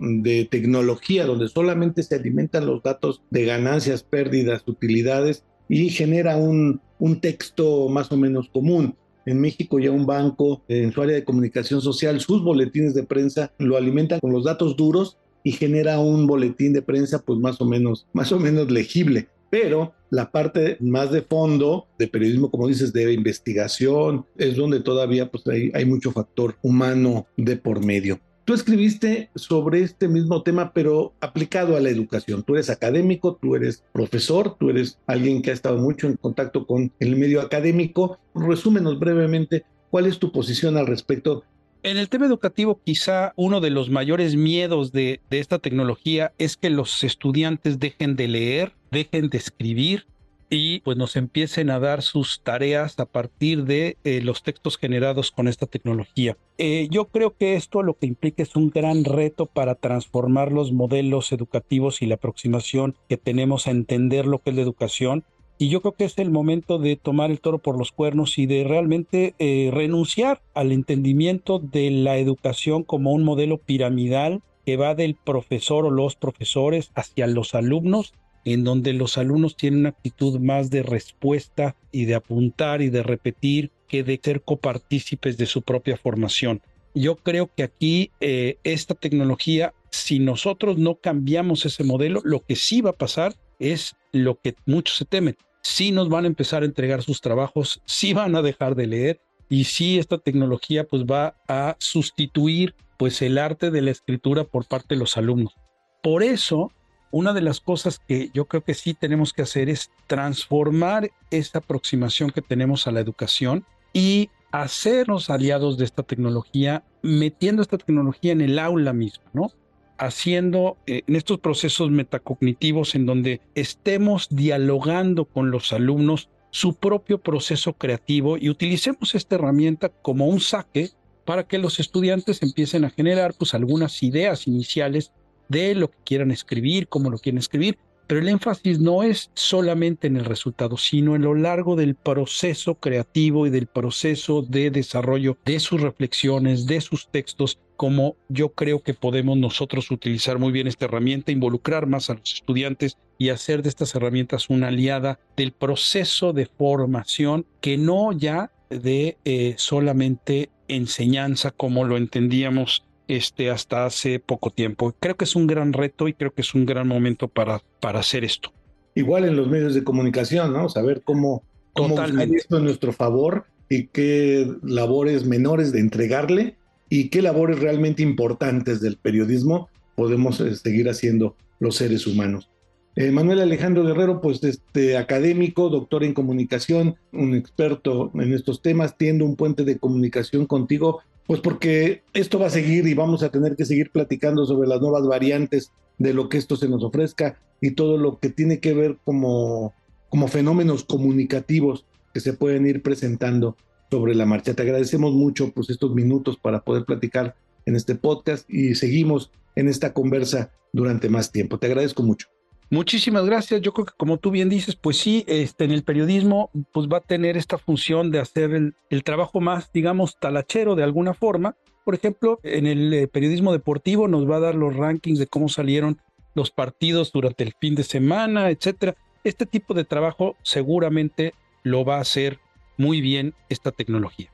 tecnología 0.49 1.25
donde 1.25 1.47
solamente 1.47 2.03
se 2.03 2.15
alimentan 2.15 2.65
los 2.65 2.81
datos 2.81 3.21
de 3.29 3.45
ganancias, 3.45 4.03
pérdidas, 4.03 4.63
utilidades 4.67 5.43
y 5.69 5.89
genera 5.89 6.37
un 6.37 6.81
texto 7.21 7.89
más 7.89 8.11
o 8.11 8.17
menos 8.17 8.49
común. 8.49 8.95
En 9.25 9.41
México 9.41 9.79
ya 9.79 9.91
un 9.91 10.05
banco 10.05 10.63
en 10.67 10.91
su 10.91 11.01
área 11.01 11.15
de 11.15 11.23
comunicación 11.23 11.81
social, 11.81 12.19
sus 12.19 12.43
boletines 12.43 12.93
de 12.93 13.03
prensa 13.03 13.51
lo 13.57 13.75
alimentan 13.75 14.19
con 14.19 14.31
los 14.31 14.43
datos 14.43 14.75
duros 14.75 15.17
y 15.45 15.51
genera 15.51 15.99
un 15.99 16.25
boletín 16.25 16.73
de 16.73 16.81
prensa 16.81 17.19
pues 17.19 17.39
más 17.39 17.61
o 17.61 17.65
menos, 17.65 18.07
más 18.11 18.31
o 18.31 18.39
menos 18.39 18.69
legible. 18.71 19.29
Pero 19.51 19.93
la 20.09 20.31
parte 20.31 20.75
más 20.81 21.11
de 21.11 21.21
fondo 21.21 21.87
de 21.99 22.07
periodismo, 22.07 22.49
como 22.49 22.67
dices, 22.67 22.91
de 22.91 23.13
investigación, 23.13 24.25
es 24.37 24.55
donde 24.55 24.79
todavía 24.79 25.29
pues 25.29 25.45
hay, 25.47 25.71
hay 25.75 25.85
mucho 25.85 26.11
factor 26.11 26.57
humano 26.63 27.27
de 27.37 27.57
por 27.57 27.85
medio. 27.85 28.19
Tú 28.43 28.55
escribiste 28.55 29.29
sobre 29.35 29.81
este 29.81 30.07
mismo 30.07 30.41
tema, 30.41 30.73
pero 30.73 31.13
aplicado 31.21 31.77
a 31.77 31.79
la 31.79 31.89
educación. 31.89 32.41
Tú 32.43 32.55
eres 32.55 32.71
académico, 32.71 33.37
tú 33.39 33.55
eres 33.55 33.83
profesor, 33.93 34.57
tú 34.59 34.71
eres 34.71 34.99
alguien 35.05 35.43
que 35.43 35.51
ha 35.51 35.53
estado 35.53 35.77
mucho 35.77 36.07
en 36.07 36.17
contacto 36.17 36.65
con 36.65 36.91
el 36.99 37.15
medio 37.15 37.39
académico. 37.41 38.17
Resúmenos 38.33 38.99
brevemente 38.99 39.63
cuál 39.91 40.07
es 40.07 40.17
tu 40.17 40.31
posición 40.31 40.75
al 40.75 40.87
respecto 40.87 41.43
en 41.85 41.97
el 41.97 42.09
tema 42.09 42.25
educativo, 42.25 42.81
quizá 42.83 43.31
uno 43.35 43.61
de 43.61 43.69
los 43.69 43.91
mayores 43.91 44.35
miedos 44.35 44.91
de, 44.91 45.21
esta 45.29 45.59
tecnología 45.59 46.33
es 46.39 46.57
que 46.57 46.71
los 46.71 47.03
estudiantes 47.03 47.79
dejen 47.79 48.15
de 48.15 48.27
leer, 48.27 48.73
dejen 48.89 49.29
de 49.29 49.37
escribir 49.37 50.07
y 50.49 50.79
pues 50.79 50.97
nos 50.97 51.15
empiecen 51.15 51.69
a 51.69 51.79
dar 51.79 52.01
sus 52.01 52.41
tareas 52.41 52.99
a 52.99 53.05
partir 53.05 53.65
de 53.65 53.97
eh, 54.03 54.21
los 54.21 54.41
textos 54.41 54.77
generados 54.77 55.29
con 55.29 55.47
esta 55.47 55.67
tecnología. 55.67 56.37
Eh, 56.57 56.87
yo 56.89 57.05
creo 57.05 57.35
que 57.37 57.55
esto 57.55 57.83
lo 57.83 57.93
que 57.93 58.07
implica 58.07 58.41
es 58.41 58.55
un 58.55 58.71
gran 58.71 59.03
reto 59.03 59.45
para 59.45 59.75
transformar 59.75 60.51
los 60.51 60.71
modelos 60.71 61.31
educativos 61.31 62.01
y 62.01 62.07
la 62.07 62.15
aproximación 62.15 62.95
que 63.07 63.17
tenemos 63.17 63.67
a 63.67 63.71
entender 63.71 64.25
lo 64.25 64.39
que 64.39 64.49
es 64.49 64.55
la 64.55 64.63
educación 64.63 65.23
y 65.57 65.69
yo 65.69 65.81
creo 65.81 65.93
que 65.93 66.05
es 66.05 66.17
el 66.17 66.31
momento 66.31 66.79
de 66.79 66.97
tomar 66.97 67.31
el 67.31 67.39
toro 67.39 67.59
por 67.59 67.77
los 67.77 67.91
cuernos 67.91 68.37
y 68.37 68.45
de 68.45 68.63
realmente 68.65 69.35
eh, 69.39 69.69
renunciar 69.73 70.41
al 70.53 70.71
entendimiento 70.71 71.59
de 71.59 71.91
la 71.91 72.17
educación 72.17 72.83
como 72.83 73.13
un 73.13 73.23
modelo 73.23 73.57
piramidal 73.57 74.41
que 74.65 74.77
va 74.77 74.95
del 74.95 75.15
profesor 75.15 75.85
o 75.85 75.91
los 75.91 76.15
profesores 76.15 76.91
hacia 76.95 77.27
los 77.27 77.55
alumnos, 77.55 78.13
en 78.43 78.63
donde 78.63 78.93
los 78.93 79.17
alumnos 79.17 79.55
tienen 79.55 79.81
una 79.81 79.89
actitud 79.89 80.39
más 80.39 80.69
de 80.69 80.83
respuesta 80.83 81.75
y 81.91 82.05
de 82.05 82.15
apuntar 82.15 82.81
y 82.81 82.89
de 82.89 83.03
repetir 83.03 83.71
que 83.87 84.03
de 84.03 84.19
ser 84.21 84.41
copartícipes 84.41 85.37
de 85.37 85.45
su 85.45 85.61
propia 85.61 85.97
formación. 85.97 86.61
Yo 86.93 87.15
creo 87.15 87.49
que 87.53 87.63
aquí 87.63 88.11
eh, 88.19 88.57
esta 88.63 88.95
tecnología, 88.95 89.73
si 89.89 90.19
nosotros 90.19 90.77
no 90.77 90.95
cambiamos 90.95 91.65
ese 91.65 91.83
modelo, 91.83 92.21
lo 92.23 92.41
que 92.41 92.55
sí 92.55 92.81
va 92.81 92.91
a 92.91 92.93
pasar 92.93 93.35
es 93.59 93.95
lo 94.11 94.39
que 94.39 94.55
muchos 94.65 94.97
se 94.97 95.05
temen. 95.05 95.35
Si 95.65 95.91
nos 95.91 96.09
van 96.09 96.25
a 96.25 96.27
empezar 96.27 96.61
a 96.61 96.67
entregar 96.67 97.01
sus 97.01 97.21
trabajos, 97.21 97.81
si 97.85 98.13
van 98.13 98.35
a 98.35 98.43
dejar 98.43 98.75
de 98.75 98.85
leer 98.85 99.21
y 99.49 99.63
si 99.63 99.97
esta 99.97 100.19
tecnología 100.19 100.83
pues 100.83 101.05
va 101.05 101.37
a 101.47 101.75
sustituir 101.79 102.75
pues 102.99 103.23
el 103.23 103.39
arte 103.39 103.71
de 103.71 103.81
la 103.81 103.89
escritura 103.89 104.43
por 104.43 104.67
parte 104.67 104.93
de 104.93 104.99
los 104.99 105.17
alumnos. 105.17 105.55
Por 106.03 106.21
eso, 106.21 106.71
una 107.09 107.33
de 107.33 107.41
las 107.41 107.61
cosas 107.61 107.97
que 107.97 108.29
yo 108.31 108.45
creo 108.45 108.63
que 108.63 108.75
sí 108.75 108.93
tenemos 108.93 109.33
que 109.33 109.41
hacer 109.41 109.67
es 109.67 109.89
transformar 110.05 111.09
esta 111.31 111.57
aproximación 111.57 112.29
que 112.29 112.43
tenemos 112.43 112.85
a 112.85 112.91
la 112.91 112.99
educación 112.99 113.65
y 113.91 114.29
hacernos 114.51 115.31
aliados 115.31 115.79
de 115.79 115.85
esta 115.85 116.03
tecnología, 116.03 116.83
metiendo 117.01 117.63
esta 117.63 117.79
tecnología 117.79 118.33
en 118.33 118.41
el 118.41 118.59
aula 118.59 118.93
misma, 118.93 119.25
¿no? 119.33 119.51
Haciendo 119.97 120.77
eh, 120.87 121.03
en 121.07 121.15
estos 121.15 121.39
procesos 121.39 121.89
metacognitivos 121.91 122.95
en 122.95 123.05
donde 123.05 123.41
estemos 123.55 124.27
dialogando 124.29 125.25
con 125.25 125.51
los 125.51 125.73
alumnos 125.73 126.29
su 126.51 126.75
propio 126.75 127.21
proceso 127.21 127.73
creativo 127.73 128.37
y 128.37 128.49
utilicemos 128.49 129.15
esta 129.15 129.35
herramienta 129.35 129.89
como 129.89 130.27
un 130.27 130.39
saque 130.39 130.91
para 131.25 131.47
que 131.47 131.57
los 131.57 131.79
estudiantes 131.79 132.41
empiecen 132.43 132.85
a 132.85 132.89
generar 132.89 133.33
pues 133.33 133.53
algunas 133.53 134.01
ideas 134.03 134.47
iniciales 134.47 135.11
de 135.49 135.75
lo 135.75 135.91
que 135.91 135.97
quieran 136.05 136.31
escribir, 136.31 136.87
cómo 136.87 137.09
lo 137.09 137.17
quieren 137.17 137.39
escribir, 137.39 137.77
pero 138.07 138.21
el 138.21 138.29
énfasis 138.29 138.79
no 138.79 139.03
es 139.03 139.31
solamente 139.33 140.07
en 140.07 140.17
el 140.17 140.25
resultado, 140.25 140.77
sino 140.77 141.15
en 141.15 141.23
lo 141.23 141.35
largo 141.35 141.75
del 141.75 141.95
proceso 141.95 142.75
creativo 142.75 143.47
y 143.47 143.49
del 143.49 143.67
proceso 143.67 144.41
de 144.41 144.71
desarrollo 144.71 145.37
de 145.45 145.59
sus 145.59 145.81
reflexiones, 145.81 146.65
de 146.65 146.81
sus 146.81 147.07
textos, 147.09 147.59
como 147.77 148.15
yo 148.29 148.49
creo 148.49 148.81
que 148.81 148.93
podemos 148.93 149.37
nosotros 149.37 149.91
utilizar 149.91 150.39
muy 150.39 150.51
bien 150.51 150.67
esta 150.67 150.85
herramienta, 150.85 151.31
involucrar 151.31 151.87
más 151.87 152.09
a 152.09 152.13
los 152.13 152.33
estudiantes 152.33 152.97
y 153.17 153.29
hacer 153.29 153.63
de 153.63 153.69
estas 153.69 153.95
herramientas 153.95 154.49
una 154.49 154.67
aliada 154.67 155.19
del 155.35 155.51
proceso 155.51 156.33
de 156.33 156.45
formación 156.45 157.45
que 157.61 157.77
no 157.77 158.11
ya 158.11 158.51
de 158.69 159.17
eh, 159.25 159.55
solamente 159.57 160.49
enseñanza 160.67 161.51
como 161.51 161.83
lo 161.85 161.97
entendíamos 161.97 162.84
este, 163.07 163.49
hasta 163.49 163.85
hace 163.85 164.19
poco 164.19 164.51
tiempo. 164.51 164.95
Creo 164.99 165.15
que 165.15 165.25
es 165.25 165.35
un 165.35 165.47
gran 165.47 165.73
reto 165.73 166.07
y 166.07 166.13
creo 166.13 166.33
que 166.33 166.41
es 166.41 166.53
un 166.53 166.65
gran 166.65 166.87
momento 166.87 167.27
para, 167.27 167.61
para 167.79 167.99
hacer 167.99 168.23
esto. 168.23 168.51
Igual 168.95 169.25
en 169.25 169.35
los 169.35 169.47
medios 169.47 169.73
de 169.73 169.83
comunicación, 169.83 170.53
¿no? 170.53 170.69
Saber 170.69 171.01
cómo, 171.03 171.43
cómo 171.73 172.01
esto 172.01 172.57
en 172.57 172.63
nuestro 172.63 172.93
favor 172.93 173.45
y 173.69 173.87
qué 173.87 174.49
labores 174.63 175.25
menores 175.25 175.71
de 175.71 175.79
entregarle 175.81 176.55
y 176.89 177.09
qué 177.09 177.21
labores 177.21 177.59
realmente 177.59 178.03
importantes 178.03 178.79
del 178.81 178.97
periodismo 178.97 179.69
podemos 179.95 180.39
eh, 180.39 180.55
seguir 180.55 180.89
haciendo 180.89 181.35
los 181.59 181.75
seres 181.75 182.07
humanos. 182.07 182.49
Eh, 182.95 183.11
Manuel 183.11 183.41
Alejandro 183.41 183.83
Guerrero, 183.83 184.21
pues 184.21 184.41
este 184.43 184.95
académico, 184.97 185.69
doctor 185.69 186.05
en 186.05 186.13
comunicación, 186.13 186.95
un 187.11 187.35
experto 187.35 188.09
en 188.13 188.33
estos 188.33 188.61
temas, 188.61 188.97
tiendo 188.97 189.25
un 189.25 189.35
puente 189.35 189.65
de 189.65 189.77
comunicación 189.77 190.45
contigo 190.45 191.01
Pues 191.27 191.39
porque 191.41 192.03
esto 192.13 192.37
va 192.39 192.47
a 192.47 192.51
seguir 192.51 192.87
y 192.87 192.93
vamos 192.93 193.23
a 193.23 193.29
tener 193.29 193.55
que 193.55 193.65
seguir 193.65 193.91
platicando 193.91 194.45
sobre 194.45 194.67
las 194.67 194.79
nuevas 194.79 195.07
variantes 195.07 195.71
de 195.97 196.13
lo 196.13 196.29
que 196.29 196.37
esto 196.37 196.55
se 196.55 196.69
nos 196.69 196.83
ofrezca 196.83 197.39
y 197.61 197.71
todo 197.71 197.97
lo 197.97 198.19
que 198.19 198.29
tiene 198.29 198.59
que 198.59 198.73
ver 198.73 198.97
como, 199.03 199.73
como 200.09 200.27
fenómenos 200.27 200.83
comunicativos 200.83 201.85
que 202.13 202.19
se 202.19 202.33
pueden 202.33 202.67
ir 202.67 202.81
presentando 202.81 203.57
sobre 203.89 204.13
la 204.13 204.25
marcha. 204.25 204.53
Te 204.53 204.61
agradecemos 204.61 205.13
mucho 205.13 205.51
pues 205.51 205.69
estos 205.69 205.93
minutos 205.93 206.37
para 206.37 206.63
poder 206.63 206.85
platicar 206.85 207.35
en 207.65 207.75
este 207.75 207.95
podcast 207.95 208.49
y 208.49 208.75
seguimos 208.75 209.31
en 209.55 209.67
esta 209.67 209.93
conversa 209.93 210.51
durante 210.73 211.09
más 211.09 211.31
tiempo. 211.31 211.57
Te 211.57 211.67
agradezco 211.67 212.03
mucho. 212.03 212.34
Muchísimas 212.69 213.25
gracias. 213.25 213.61
Yo 213.61 213.73
creo 213.73 213.85
que 213.85 213.93
como 213.95 214.17
tú 214.17 214.31
bien 214.31 214.49
dices, 214.49 214.75
pues 214.75 214.97
sí, 214.97 215.23
este, 215.27 215.65
en 215.65 215.71
el 215.71 215.83
periodismo 215.83 216.49
pues 216.71 216.87
va 216.87 216.97
a 216.97 217.01
tener 217.01 217.37
esta 217.37 217.57
función 217.57 218.11
de 218.11 218.19
hacer 218.19 218.51
el, 218.89 219.03
trabajo 219.03 219.39
más, 219.39 219.71
digamos, 219.71 220.17
talachero 220.19 220.75
de 220.75 220.83
alguna 220.83 221.13
forma. 221.13 221.55
Por 221.83 221.93
ejemplo, 221.93 222.39
en 222.43 222.65
el 222.65 222.93
eh, 222.93 223.07
periodismo 223.07 223.51
deportivo 223.51 224.07
nos 224.07 224.29
va 224.29 224.37
a 224.37 224.39
dar 224.39 224.55
los 224.55 224.75
rankings 224.75 225.19
de 225.19 225.27
cómo 225.27 225.49
salieron 225.49 226.01
los 226.33 226.49
partidos 226.49 227.11
durante 227.11 227.43
el 227.43 227.53
fin 227.59 227.75
de 227.75 227.83
semana, 227.83 228.49
etcétera. 228.49 228.95
Este 229.23 229.45
tipo 229.45 229.73
de 229.73 229.85
trabajo 229.85 230.35
seguramente 230.41 231.33
lo 231.63 231.85
va 231.85 231.97
a 231.97 232.01
hacer 232.01 232.39
muy 232.77 232.99
bien 232.99 233.33
esta 233.49 233.71
tecnología. 233.71 234.31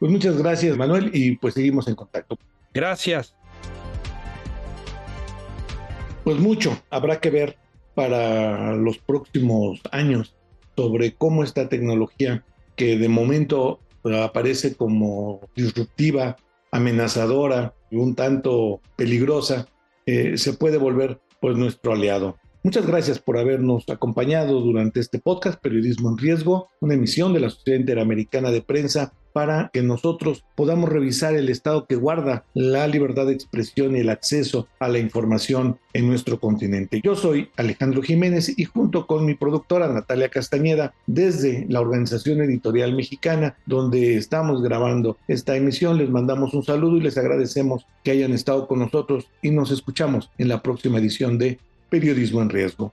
Pues 0.00 0.10
muchas 0.10 0.36
gracias, 0.36 0.76
Manuel, 0.76 1.10
y 1.14 1.36
pues 1.36 1.54
seguimos 1.54 1.86
en 1.86 1.94
contacto. 1.94 2.36
Gracias. 2.72 3.34
Pues 6.24 6.38
mucho 6.38 6.76
habrá 6.90 7.20
que 7.20 7.30
ver 7.30 7.63
para 7.94 8.74
los 8.76 8.98
próximos 8.98 9.80
años 9.92 10.34
sobre 10.76 11.14
cómo 11.14 11.44
esta 11.44 11.68
tecnología 11.68 12.44
que 12.76 12.98
de 12.98 13.08
momento 13.08 13.80
aparece 14.22 14.74
como 14.74 15.40
disruptiva, 15.54 16.36
amenazadora 16.70 17.74
y 17.90 17.96
un 17.96 18.14
tanto 18.14 18.80
peligrosa, 18.96 19.66
eh, 20.06 20.36
se 20.36 20.52
puede 20.52 20.78
volver 20.78 21.20
pues 21.40 21.56
nuestro 21.56 21.92
aliado. 21.92 22.36
Muchas 22.62 22.86
gracias 22.86 23.18
por 23.18 23.38
habernos 23.38 23.84
acompañado 23.88 24.60
durante 24.60 25.00
este 25.00 25.18
podcast 25.18 25.60
Periodismo 25.60 26.10
en 26.10 26.18
Riesgo, 26.18 26.68
una 26.80 26.94
emisión 26.94 27.32
de 27.32 27.40
la 27.40 27.50
Sociedad 27.50 27.78
Interamericana 27.78 28.50
de 28.50 28.62
Prensa 28.62 29.12
para 29.34 29.68
que 29.72 29.82
nosotros 29.82 30.44
podamos 30.54 30.88
revisar 30.88 31.34
el 31.34 31.48
estado 31.48 31.86
que 31.86 31.96
guarda 31.96 32.44
la 32.54 32.86
libertad 32.86 33.26
de 33.26 33.32
expresión 33.32 33.96
y 33.96 33.98
el 33.98 34.08
acceso 34.08 34.68
a 34.78 34.86
la 34.88 35.00
información 35.00 35.76
en 35.92 36.06
nuestro 36.06 36.38
continente. 36.38 37.00
Yo 37.02 37.16
soy 37.16 37.50
Alejandro 37.56 38.00
Jiménez 38.00 38.56
y 38.56 38.64
junto 38.64 39.08
con 39.08 39.26
mi 39.26 39.34
productora 39.34 39.88
Natalia 39.88 40.28
Castañeda 40.28 40.94
desde 41.08 41.66
la 41.68 41.80
Organización 41.80 42.42
Editorial 42.42 42.94
Mexicana 42.94 43.56
donde 43.66 44.14
estamos 44.14 44.62
grabando 44.62 45.18
esta 45.26 45.56
emisión 45.56 45.98
les 45.98 46.10
mandamos 46.10 46.54
un 46.54 46.62
saludo 46.62 46.96
y 46.96 47.00
les 47.00 47.18
agradecemos 47.18 47.86
que 48.04 48.12
hayan 48.12 48.32
estado 48.32 48.68
con 48.68 48.78
nosotros 48.78 49.26
y 49.42 49.50
nos 49.50 49.72
escuchamos 49.72 50.30
en 50.38 50.48
la 50.48 50.62
próxima 50.62 50.98
edición 50.98 51.38
de 51.38 51.58
Periodismo 51.90 52.40
en 52.40 52.50
Riesgo. 52.50 52.92